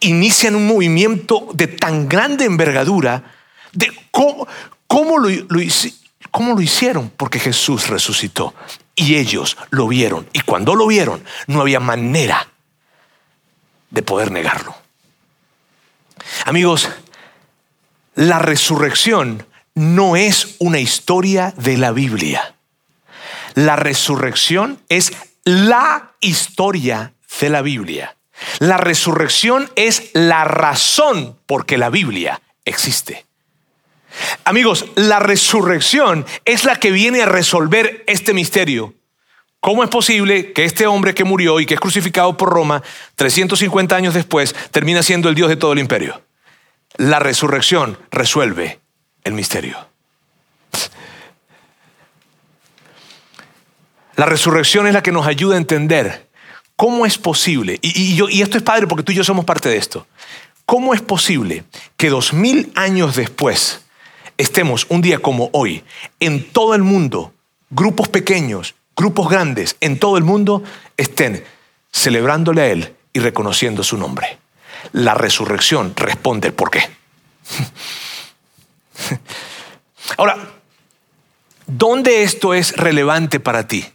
inician 0.00 0.54
un 0.54 0.66
movimiento 0.66 1.48
de 1.54 1.66
tan 1.66 2.10
grande 2.10 2.44
envergadura? 2.44 3.24
De 3.72 3.90
cómo, 4.10 4.46
cómo, 4.86 5.16
lo, 5.16 5.30
¿Cómo 6.30 6.54
lo 6.54 6.60
hicieron? 6.60 7.10
Porque 7.16 7.38
Jesús 7.38 7.88
resucitó 7.88 8.54
y 8.96 9.14
ellos 9.14 9.56
lo 9.70 9.88
vieron. 9.88 10.28
Y 10.32 10.40
cuando 10.40 10.74
lo 10.74 10.86
vieron, 10.86 11.24
no 11.46 11.60
había 11.60 11.80
manera 11.80 12.48
de 13.90 14.02
poder 14.02 14.30
negarlo. 14.30 14.74
Amigos, 16.44 16.88
la 18.14 18.38
resurrección 18.38 19.46
no 19.74 20.16
es 20.16 20.56
una 20.58 20.78
historia 20.78 21.52
de 21.56 21.76
la 21.76 21.92
Biblia. 21.92 22.54
La 23.54 23.76
resurrección 23.76 24.80
es 24.88 25.12
la 25.44 26.12
historia 26.20 27.14
de 27.40 27.50
la 27.50 27.62
Biblia. 27.62 28.16
La 28.58 28.76
resurrección 28.76 29.70
es 29.76 30.10
la 30.12 30.44
razón 30.44 31.38
por 31.46 31.66
que 31.66 31.78
la 31.78 31.90
Biblia 31.90 32.40
existe. 32.64 33.26
Amigos, 34.44 34.86
la 34.94 35.18
resurrección 35.18 36.24
es 36.44 36.64
la 36.64 36.76
que 36.76 36.90
viene 36.90 37.22
a 37.22 37.26
resolver 37.26 38.04
este 38.06 38.32
misterio. 38.32 38.94
¿Cómo 39.60 39.82
es 39.82 39.88
posible 39.88 40.52
que 40.52 40.64
este 40.64 40.86
hombre 40.86 41.14
que 41.14 41.24
murió 41.24 41.58
y 41.58 41.66
que 41.66 41.74
es 41.74 41.80
crucificado 41.80 42.36
por 42.36 42.50
Roma 42.50 42.82
350 43.16 43.96
años 43.96 44.14
después 44.14 44.54
termina 44.70 45.02
siendo 45.02 45.28
el 45.28 45.34
Dios 45.34 45.48
de 45.48 45.56
todo 45.56 45.72
el 45.72 45.78
imperio? 45.78 46.20
La 46.96 47.18
resurrección 47.18 47.98
resuelve 48.10 48.80
el 49.24 49.32
misterio. 49.32 49.76
La 54.16 54.26
resurrección 54.26 54.86
es 54.86 54.94
la 54.94 55.02
que 55.02 55.10
nos 55.10 55.26
ayuda 55.26 55.56
a 55.56 55.58
entender 55.58 56.28
cómo 56.76 57.04
es 57.04 57.18
posible, 57.18 57.78
y, 57.82 58.14
yo, 58.14 58.28
y 58.28 58.42
esto 58.42 58.58
es 58.58 58.62
padre 58.62 58.86
porque 58.86 59.02
tú 59.02 59.12
y 59.12 59.16
yo 59.16 59.24
somos 59.24 59.44
parte 59.44 59.68
de 59.68 59.76
esto, 59.76 60.06
cómo 60.66 60.94
es 60.94 61.02
posible 61.02 61.64
que 61.96 62.10
dos 62.10 62.32
mil 62.32 62.72
años 62.76 63.16
después 63.16 63.82
estemos 64.38 64.86
un 64.88 65.00
día 65.00 65.18
como 65.18 65.50
hoy 65.52 65.82
en 66.20 66.44
todo 66.44 66.74
el 66.74 66.82
mundo, 66.82 67.32
grupos 67.70 68.08
pequeños, 68.08 68.74
grupos 68.96 69.28
grandes, 69.28 69.76
en 69.80 69.98
todo 69.98 70.16
el 70.16 70.24
mundo 70.24 70.62
estén 70.96 71.44
celebrándole 71.92 72.62
a 72.62 72.66
Él 72.66 72.94
y 73.12 73.18
reconociendo 73.18 73.82
su 73.82 73.96
nombre. 73.96 74.38
La 74.92 75.14
resurrección 75.14 75.94
responde 75.96 76.48
el 76.48 76.54
por 76.54 76.70
qué. 76.70 76.82
Ahora, 80.16 80.36
¿dónde 81.66 82.22
esto 82.22 82.54
es 82.54 82.76
relevante 82.76 83.40
para 83.40 83.66
ti? 83.66 83.86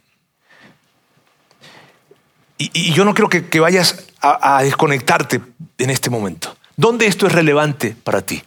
Y, 2.58 2.91
yo 2.91 3.06
no 3.06 3.13
creo 3.13 3.30
que, 3.30 3.60
vayas 3.60 4.08
a, 4.21 4.62
desconectarte 4.63 5.41
en 5.78 5.89
este 5.89 6.10
momento. 6.10 6.56
¿Dónde 6.75 7.08
esto 7.08 7.25
es 7.25 7.32
relevante 7.32 7.95
para 8.04 8.21
ti? 8.21 8.43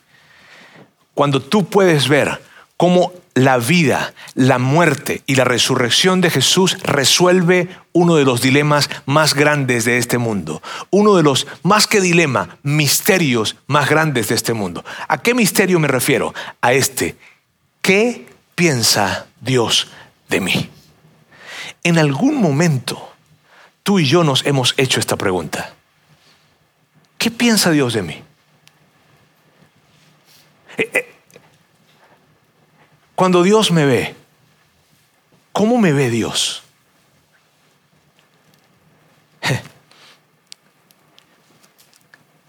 Cuando 1.14 1.40
tú 1.40 1.64
puedes 1.64 2.08
ver 2.08 2.42
cómo 2.76 3.12
la 3.34 3.58
vida, 3.58 4.12
la 4.34 4.58
muerte 4.58 5.22
y 5.26 5.36
la 5.36 5.44
resurrección 5.44 6.20
de 6.20 6.30
Jesús 6.30 6.76
resuelve 6.82 7.68
uno 7.92 8.16
de 8.16 8.24
los 8.24 8.42
dilemas 8.42 8.90
más 9.06 9.34
grandes 9.34 9.84
de 9.84 9.98
este 9.98 10.18
mundo. 10.18 10.62
Uno 10.90 11.14
de 11.16 11.22
los, 11.22 11.46
más 11.62 11.86
que 11.86 12.00
dilema, 12.00 12.58
misterios 12.62 13.56
más 13.66 13.88
grandes 13.88 14.28
de 14.28 14.34
este 14.34 14.52
mundo. 14.52 14.84
¿A 15.08 15.18
qué 15.18 15.34
misterio 15.34 15.78
me 15.78 15.88
refiero? 15.88 16.34
A 16.60 16.72
este. 16.72 17.16
¿Qué 17.80 18.26
piensa 18.54 19.26
Dios 19.40 19.88
de 20.28 20.40
mí? 20.40 20.70
En 21.84 21.98
algún 21.98 22.36
momento, 22.36 23.12
tú 23.82 23.98
y 23.98 24.06
yo 24.06 24.24
nos 24.24 24.44
hemos 24.46 24.74
hecho 24.76 25.00
esta 25.00 25.16
pregunta. 25.16 25.74
¿Qué 27.18 27.30
piensa 27.30 27.70
Dios 27.70 27.94
de 27.94 28.02
mí? 28.02 28.22
Eh, 30.76 30.90
eh, 30.94 31.12
cuando 33.22 33.44
Dios 33.44 33.70
me 33.70 33.86
ve, 33.86 34.16
¿cómo 35.52 35.78
me 35.78 35.92
ve 35.92 36.10
Dios? 36.10 36.64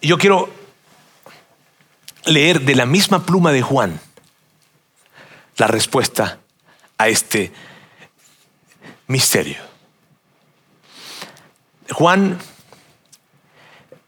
Yo 0.01 0.17
quiero 0.17 0.51
leer 2.25 2.61
de 2.61 2.73
la 2.73 2.87
misma 2.87 3.23
pluma 3.23 3.51
de 3.51 3.61
Juan 3.61 3.99
la 5.57 5.67
respuesta 5.67 6.39
a 6.97 7.07
este 7.07 7.51
misterio. 9.05 9.61
Juan, 11.91 12.39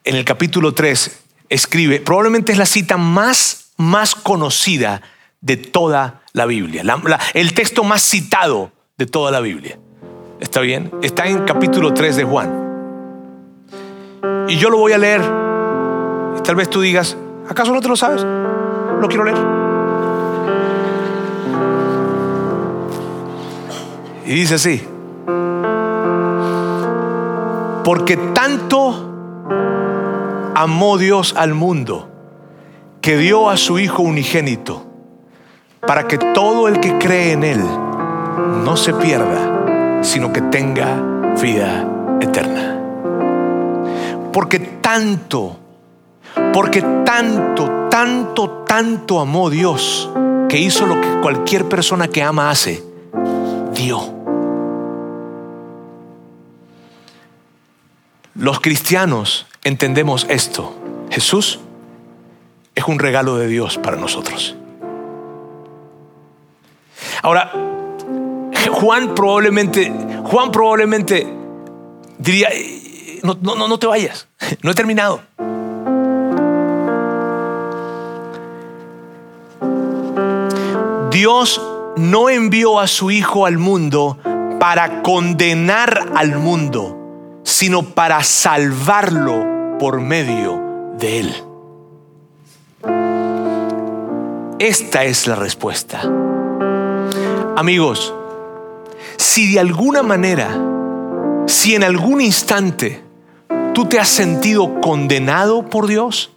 en 0.04 0.16
el 0.16 0.26
capítulo 0.26 0.74
3, 0.74 1.20
escribe, 1.48 2.00
probablemente 2.00 2.54
es 2.54 2.58
la 2.58 2.66
cita 2.66 2.98
más, 2.98 3.74
más 3.78 4.16
conocida 4.16 5.04
de 5.42 5.58
toda 5.58 6.25
la 6.36 6.46
Biblia, 6.46 6.84
el 7.34 7.54
texto 7.54 7.86
más 7.86 8.02
citado 8.02 8.70
de 8.98 9.06
toda 9.06 9.32
la 9.32 9.40
Biblia. 9.40 9.80
¿Está 10.42 10.60
bien? 10.60 10.92
Está 11.02 11.28
en 11.28 11.46
capítulo 11.46 11.94
3 11.94 12.18
de 12.18 12.24
Juan. 12.26 12.66
Y 14.50 14.58
yo 14.58 14.70
lo 14.70 14.78
voy 14.78 14.92
a 14.92 14.98
leer. 14.98 15.22
Y 16.38 16.42
tal 16.42 16.58
vez 16.58 16.70
tú 16.70 16.82
digas, 16.82 17.16
¿acaso 17.48 17.74
no 17.74 17.80
te 17.80 17.88
lo 17.88 17.96
sabes? 17.96 18.22
Lo 18.22 19.08
quiero 19.08 19.24
leer. 19.24 19.38
Y 24.26 24.36
dice 24.36 24.56
así. 24.56 24.86
Porque 27.86 28.18
tanto 28.34 29.10
amó 30.54 30.98
Dios 30.98 31.34
al 31.38 31.54
mundo 31.54 32.10
que 33.00 33.16
dio 33.16 33.50
a 33.50 33.56
su 33.56 33.80
Hijo 33.80 34.04
unigénito 34.04 34.85
para 35.88 36.08
que 36.08 36.18
todo 36.18 36.68
el 36.68 36.80
que 36.80 36.98
cree 36.98 37.34
en 37.34 37.44
Él 37.44 37.62
no 38.64 38.76
se 38.76 38.94
pierda, 38.94 40.04
sino 40.04 40.34
que 40.34 40.42
tenga 40.42 41.34
vida 41.42 41.88
eterna. 42.22 42.80
Porque 44.32 44.60
tanto, 44.60 45.58
porque 46.54 46.82
tanto, 47.06 47.88
tanto, 47.90 48.50
tanto 48.68 49.20
amó 49.20 49.50
Dios 49.50 50.10
que 50.50 50.58
hizo 50.58 50.86
lo 50.86 51.00
que 51.00 51.08
cualquier 51.22 51.66
persona 51.70 52.08
que 52.08 52.22
ama 52.22 52.50
hace, 52.50 52.84
dio. 53.74 54.14
Los 58.36 58.60
cristianos 58.60 59.48
entendemos 59.64 60.26
esto. 60.30 60.76
Jesús 61.10 61.60
es 62.76 62.84
un 62.86 63.00
regalo 63.00 63.38
de 63.38 63.48
Dios 63.48 63.78
para 63.78 63.96
nosotros. 63.96 64.58
Ahora, 67.22 67.52
Juan 68.72 69.16
probablemente, 69.16 69.92
Juan 70.24 70.52
probablemente 70.52 71.28
diría, 72.18 72.50
no, 73.24 73.38
no, 73.42 73.68
no 73.68 73.80
te 73.80 73.88
vayas, 73.88 74.28
no 74.62 74.72
he 74.72 74.74
terminado. 74.74 75.22
Dios 81.12 81.62
no 81.96 82.30
envió 82.30 82.80
a 82.80 82.88
su 82.88 83.10
Hijo 83.10 83.46
al 83.46 83.58
mundo 83.58 84.18
para 84.60 85.02
condenar 85.02 86.12
al 86.16 86.38
mundo, 86.38 87.40
sino 87.44 87.84
para 87.84 88.22
salvarlo 88.24 89.78
por 89.80 90.02
medio 90.02 90.94
de 90.98 91.20
él. 91.20 91.36
Esta 94.60 95.04
es 95.04 95.28
la 95.28 95.36
respuesta. 95.36 96.02
Amigos, 97.58 98.14
si 99.16 99.54
de 99.54 99.62
alguna 99.62 100.04
manera, 100.04 100.50
si 101.48 101.74
en 101.74 101.86
algún 101.86 102.20
instante 102.20 103.02
tú 103.74 103.86
te 103.86 103.98
has 103.98 104.10
sentido 104.10 104.82
condenado 104.82 105.64
por 105.64 105.88
Dios, 105.88 106.32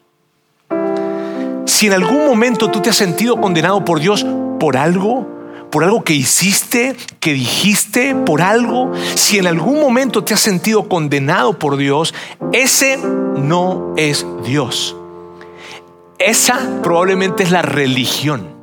si 1.65 1.89
en 1.89 1.95
algún 1.95 2.25
momento 2.25 2.71
tú 2.71 2.81
te 2.81 2.91
has 2.91 2.97
sentido 2.97 3.41
condenado 3.41 3.85
por 3.85 3.99
Dios 3.99 4.25
por 4.61 4.77
algo, 4.77 5.27
por 5.71 5.83
algo 5.83 6.05
que 6.05 6.15
hiciste, 6.15 6.97
que 7.19 7.33
dijiste, 7.33 8.15
por 8.15 8.41
algo, 8.41 8.93
si 9.17 9.39
en 9.39 9.49
algún 9.49 9.81
momento 9.81 10.23
te 10.23 10.35
has 10.35 10.41
sentido 10.41 10.89
condenado 10.89 11.59
por 11.59 11.77
Dios, 11.77 12.15
ese 12.53 12.97
no 12.97 13.93
es 13.97 14.25
Dios. 14.45 14.95
Esa 16.21 16.61
probablemente 16.81 17.43
es 17.43 17.51
la 17.51 17.63
religión. 17.63 18.58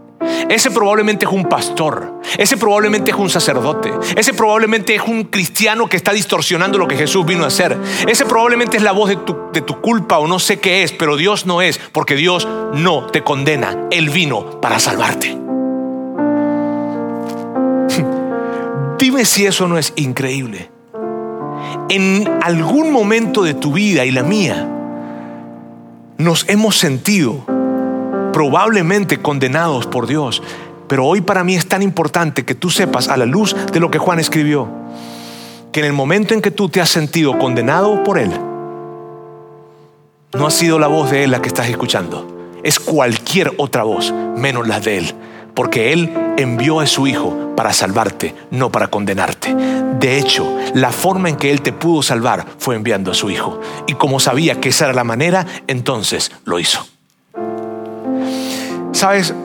Ese 0.49 0.71
probablemente 0.71 1.25
es 1.25 1.31
un 1.31 1.45
pastor, 1.45 2.21
ese 2.38 2.57
probablemente 2.57 3.11
es 3.11 3.17
un 3.17 3.29
sacerdote, 3.29 3.91
ese 4.15 4.33
probablemente 4.33 4.95
es 4.95 5.01
un 5.01 5.23
cristiano 5.25 5.88
que 5.88 5.97
está 5.97 6.13
distorsionando 6.13 6.77
lo 6.77 6.88
que 6.88 6.95
Jesús 6.95 7.25
vino 7.25 7.43
a 7.43 7.47
hacer. 7.47 7.77
Ese 8.07 8.25
probablemente 8.25 8.77
es 8.77 8.83
la 8.83 8.91
voz 8.91 9.09
de 9.09 9.15
tu, 9.17 9.35
de 9.51 9.61
tu 9.61 9.81
culpa 9.81 10.17
o 10.19 10.27
no 10.27 10.39
sé 10.39 10.59
qué 10.59 10.83
es, 10.83 10.91
pero 10.91 11.17
Dios 11.17 11.45
no 11.45 11.61
es, 11.61 11.79
porque 11.91 12.15
Dios 12.15 12.47
no 12.73 13.07
te 13.07 13.23
condena. 13.23 13.88
Él 13.91 14.09
vino 14.09 14.61
para 14.61 14.79
salvarte. 14.79 15.29
Dime 18.99 19.25
si 19.25 19.45
eso 19.45 19.67
no 19.67 19.77
es 19.77 19.93
increíble. 19.95 20.69
En 21.89 22.27
algún 22.41 22.91
momento 22.91 23.43
de 23.43 23.53
tu 23.53 23.73
vida 23.73 24.05
y 24.05 24.11
la 24.11 24.23
mía, 24.23 24.69
nos 26.17 26.47
hemos 26.47 26.77
sentido 26.77 27.45
probablemente 28.35 29.21
condenados 29.21 29.87
por 29.87 30.07
Dios. 30.07 30.43
Pero 30.89 31.05
hoy 31.05 31.21
para 31.21 31.45
mí 31.45 31.55
es 31.55 31.67
tan 31.67 31.81
importante 31.81 32.43
que 32.43 32.53
tú 32.53 32.69
sepas 32.69 33.07
a 33.07 33.15
la 33.15 33.25
luz 33.25 33.55
de 33.71 33.79
lo 33.79 33.89
que 33.89 33.97
Juan 33.97 34.19
escribió, 34.19 34.67
que 35.71 35.79
en 35.79 35.85
el 35.85 35.93
momento 35.93 36.33
en 36.33 36.41
que 36.41 36.51
tú 36.51 36.67
te 36.67 36.81
has 36.81 36.89
sentido 36.89 37.39
condenado 37.39 38.03
por 38.03 38.19
Él, 38.19 38.31
no 40.33 40.47
ha 40.47 40.51
sido 40.51 40.79
la 40.79 40.87
voz 40.87 41.11
de 41.11 41.23
Él 41.23 41.31
la 41.31 41.41
que 41.41 41.47
estás 41.47 41.69
escuchando, 41.69 42.51
es 42.61 42.77
cualquier 42.77 43.53
otra 43.55 43.83
voz 43.83 44.13
menos 44.35 44.67
la 44.67 44.81
de 44.81 44.97
Él, 44.97 45.15
porque 45.53 45.93
Él 45.93 46.11
envió 46.35 46.81
a 46.81 46.87
su 46.87 47.07
Hijo 47.07 47.53
para 47.55 47.71
salvarte, 47.71 48.35
no 48.51 48.69
para 48.69 48.89
condenarte. 48.89 49.55
De 49.97 50.19
hecho, 50.19 50.45
la 50.73 50.91
forma 50.91 51.29
en 51.29 51.37
que 51.37 51.51
Él 51.51 51.61
te 51.61 51.71
pudo 51.71 52.03
salvar 52.03 52.45
fue 52.57 52.75
enviando 52.75 53.11
a 53.11 53.13
su 53.13 53.29
Hijo. 53.29 53.61
Y 53.87 53.93
como 53.93 54.19
sabía 54.19 54.59
que 54.59 54.69
esa 54.69 54.83
era 54.83 54.93
la 54.93 55.05
manera, 55.05 55.45
entonces 55.67 56.33
lo 56.43 56.59
hizo. 56.59 56.85
Sabes, 59.05 59.35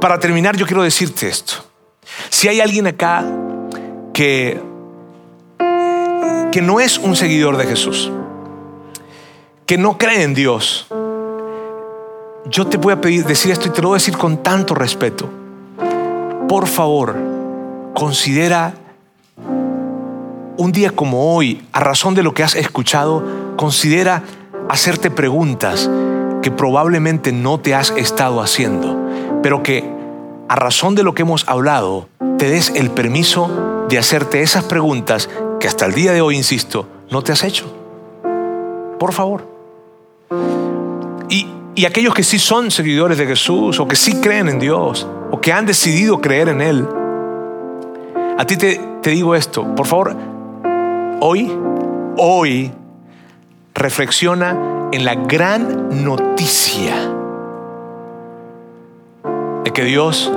para 0.00 0.18
terminar 0.18 0.56
yo 0.56 0.66
quiero 0.66 0.82
decirte 0.82 1.28
esto. 1.28 1.64
Si 2.28 2.48
hay 2.48 2.60
alguien 2.60 2.88
acá 2.88 3.24
que, 4.12 4.60
que 6.50 6.60
no 6.60 6.80
es 6.80 6.98
un 6.98 7.14
seguidor 7.14 7.56
de 7.56 7.66
Jesús, 7.66 8.10
que 9.64 9.78
no 9.78 9.96
cree 9.96 10.24
en 10.24 10.34
Dios, 10.34 10.88
yo 12.46 12.66
te 12.66 12.76
voy 12.76 12.92
a 12.92 13.00
pedir 13.00 13.24
decir 13.24 13.52
esto 13.52 13.68
y 13.68 13.70
te 13.70 13.80
lo 13.80 13.90
voy 13.90 13.98
a 13.98 14.00
decir 14.00 14.16
con 14.18 14.42
tanto 14.42 14.74
respeto. 14.74 15.30
Por 16.48 16.66
favor, 16.66 17.14
considera 17.94 18.74
un 20.56 20.72
día 20.72 20.90
como 20.90 21.32
hoy, 21.32 21.64
a 21.70 21.78
razón 21.78 22.16
de 22.16 22.24
lo 22.24 22.34
que 22.34 22.42
has 22.42 22.56
escuchado, 22.56 23.22
considera 23.56 24.24
hacerte 24.70 25.10
preguntas 25.10 25.90
que 26.42 26.50
probablemente 26.50 27.32
no 27.32 27.58
te 27.58 27.74
has 27.74 27.90
estado 27.90 28.40
haciendo, 28.40 28.96
pero 29.42 29.62
que 29.62 29.84
a 30.48 30.54
razón 30.54 30.94
de 30.94 31.02
lo 31.02 31.12
que 31.12 31.22
hemos 31.22 31.48
hablado, 31.48 32.08
te 32.38 32.48
des 32.48 32.70
el 32.76 32.90
permiso 32.90 33.86
de 33.88 33.98
hacerte 33.98 34.42
esas 34.42 34.64
preguntas 34.64 35.28
que 35.58 35.66
hasta 35.66 35.86
el 35.86 35.94
día 35.94 36.12
de 36.12 36.20
hoy, 36.22 36.36
insisto, 36.36 36.86
no 37.10 37.22
te 37.22 37.32
has 37.32 37.42
hecho. 37.42 37.66
Por 38.98 39.12
favor. 39.12 39.46
Y, 41.28 41.46
y 41.74 41.84
aquellos 41.84 42.14
que 42.14 42.22
sí 42.22 42.38
son 42.38 42.70
seguidores 42.70 43.18
de 43.18 43.26
Jesús 43.26 43.80
o 43.80 43.88
que 43.88 43.96
sí 43.96 44.20
creen 44.20 44.48
en 44.48 44.60
Dios 44.60 45.06
o 45.32 45.40
que 45.40 45.52
han 45.52 45.66
decidido 45.66 46.20
creer 46.20 46.48
en 46.48 46.60
Él, 46.60 46.88
a 48.38 48.44
ti 48.46 48.56
te, 48.56 48.80
te 49.02 49.10
digo 49.10 49.34
esto, 49.34 49.74
por 49.74 49.86
favor, 49.86 50.16
hoy, 51.20 51.52
hoy 52.16 52.72
reflexiona 53.74 54.88
en 54.92 55.04
la 55.04 55.14
gran 55.14 56.04
noticia 56.04 56.94
de 59.64 59.72
que 59.72 59.84
Dios 59.84 60.30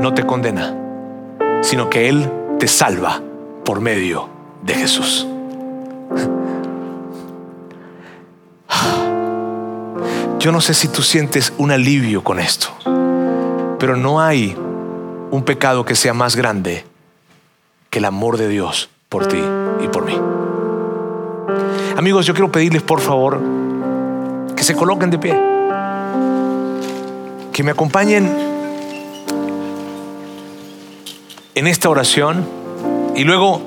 no 0.00 0.14
te 0.14 0.24
condena, 0.24 0.74
sino 1.62 1.90
que 1.90 2.08
Él 2.08 2.30
te 2.58 2.68
salva 2.68 3.20
por 3.64 3.80
medio 3.80 4.28
de 4.62 4.74
Jesús. 4.74 5.26
Yo 10.38 10.50
no 10.50 10.60
sé 10.60 10.74
si 10.74 10.88
tú 10.88 11.02
sientes 11.02 11.52
un 11.56 11.70
alivio 11.70 12.24
con 12.24 12.40
esto, 12.40 12.68
pero 13.78 13.96
no 13.96 14.20
hay 14.20 14.56
un 15.30 15.44
pecado 15.44 15.84
que 15.84 15.94
sea 15.94 16.14
más 16.14 16.34
grande 16.34 16.84
que 17.90 18.00
el 18.00 18.04
amor 18.06 18.38
de 18.38 18.48
Dios 18.48 18.90
por 19.08 19.28
ti 19.28 19.42
y 19.84 19.88
por 19.88 20.04
mí. 20.04 20.41
Amigos, 21.96 22.26
yo 22.26 22.34
quiero 22.34 22.50
pedirles 22.50 22.82
por 22.82 23.00
favor 23.00 23.40
que 24.56 24.62
se 24.64 24.74
coloquen 24.74 25.10
de 25.10 25.18
pie, 25.18 25.38
que 27.52 27.62
me 27.62 27.70
acompañen 27.70 28.30
en 31.54 31.66
esta 31.66 31.88
oración 31.90 32.46
y 33.14 33.24
luego 33.24 33.60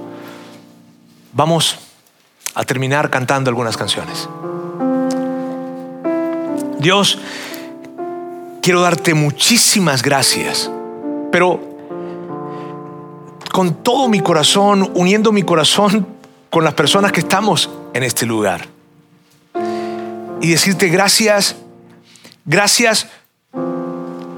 vamos 1.34 1.78
a 2.56 2.64
terminar 2.64 3.10
cantando 3.10 3.50
algunas 3.50 3.78
canciones. 3.78 4.28
Dios, 6.80 7.20
quiero 8.62 8.82
darte 8.82 9.14
muchísimas 9.14 10.02
gracias, 10.02 10.72
pero 11.32 11.60
con 13.52 13.76
todo 13.76 14.08
mi 14.08 14.20
corazón, 14.20 14.92
uniendo 14.96 15.32
mi 15.32 15.44
corazón 15.44 16.15
con 16.56 16.64
las 16.64 16.74
personas 16.74 17.12
que 17.12 17.20
estamos 17.20 17.70
en 17.94 18.04
este 18.04 18.26
lugar. 18.26 18.70
Y 20.40 20.48
decirte 20.48 20.88
gracias, 20.88 21.58
gracias 22.46 23.08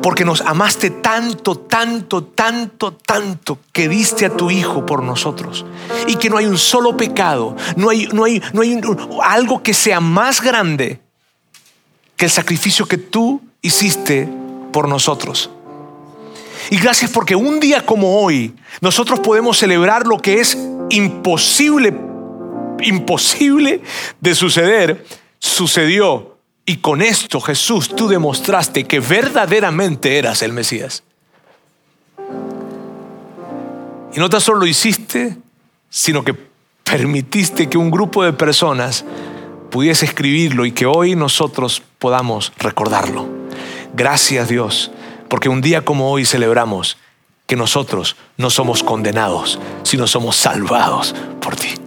porque 0.01 0.25
nos 0.25 0.41
amaste 0.41 0.89
tanto, 0.89 1.59
tanto, 1.59 2.23
tanto, 2.23 2.93
tanto 2.93 3.59
que 3.71 3.87
diste 3.87 4.25
a 4.25 4.35
tu 4.35 4.49
Hijo 4.49 4.83
por 4.83 5.03
nosotros. 5.03 5.63
Y 6.07 6.15
que 6.15 6.31
no 6.31 6.37
hay 6.37 6.47
un 6.47 6.57
solo 6.57 6.97
pecado, 6.97 7.55
no 7.75 7.91
hay, 7.91 8.07
no 8.07 8.23
hay, 8.23 8.41
no 8.51 8.63
hay 8.63 8.81
algo 9.23 9.61
que 9.61 9.75
sea 9.75 9.99
más 9.99 10.41
grande 10.41 10.99
que 12.15 12.25
el 12.25 12.31
sacrificio 12.31 12.87
que 12.87 12.97
tú 12.97 13.43
hiciste 13.61 14.27
por 14.73 14.87
nosotros. 14.87 15.51
Y 16.71 16.77
gracias 16.79 17.11
porque 17.11 17.35
un 17.35 17.59
día 17.59 17.85
como 17.85 18.19
hoy 18.19 18.55
nosotros 18.81 19.19
podemos 19.19 19.59
celebrar 19.59 20.07
lo 20.07 20.17
que 20.17 20.39
es 20.39 20.57
imposible, 20.89 22.06
imposible 22.81 23.81
de 24.19 24.35
suceder, 24.35 25.05
sucedió. 25.39 26.37
Y 26.65 26.77
con 26.77 27.01
esto 27.01 27.39
Jesús 27.39 27.95
tú 27.95 28.07
demostraste 28.07 28.83
que 28.83 28.99
verdaderamente 28.99 30.17
eras 30.17 30.41
el 30.41 30.53
Mesías. 30.53 31.03
Y 34.13 34.19
no 34.19 34.29
tan 34.29 34.41
solo 34.41 34.59
lo 34.59 34.65
hiciste, 34.65 35.37
sino 35.89 36.23
que 36.23 36.35
permitiste 36.83 37.69
que 37.69 37.77
un 37.77 37.91
grupo 37.91 38.23
de 38.23 38.33
personas 38.33 39.05
pudiese 39.69 40.05
escribirlo 40.05 40.65
y 40.65 40.71
que 40.71 40.85
hoy 40.85 41.15
nosotros 41.15 41.83
podamos 41.99 42.51
recordarlo. 42.57 43.27
Gracias 43.93 44.49
Dios, 44.49 44.91
porque 45.29 45.49
un 45.49 45.61
día 45.61 45.83
como 45.83 46.11
hoy 46.11 46.25
celebramos 46.25 46.97
que 47.45 47.55
nosotros 47.55 48.15
no 48.37 48.49
somos 48.49 48.83
condenados, 48.83 49.59
sino 49.83 50.05
somos 50.07 50.35
salvados 50.35 51.15
por 51.39 51.55
ti. 51.55 51.86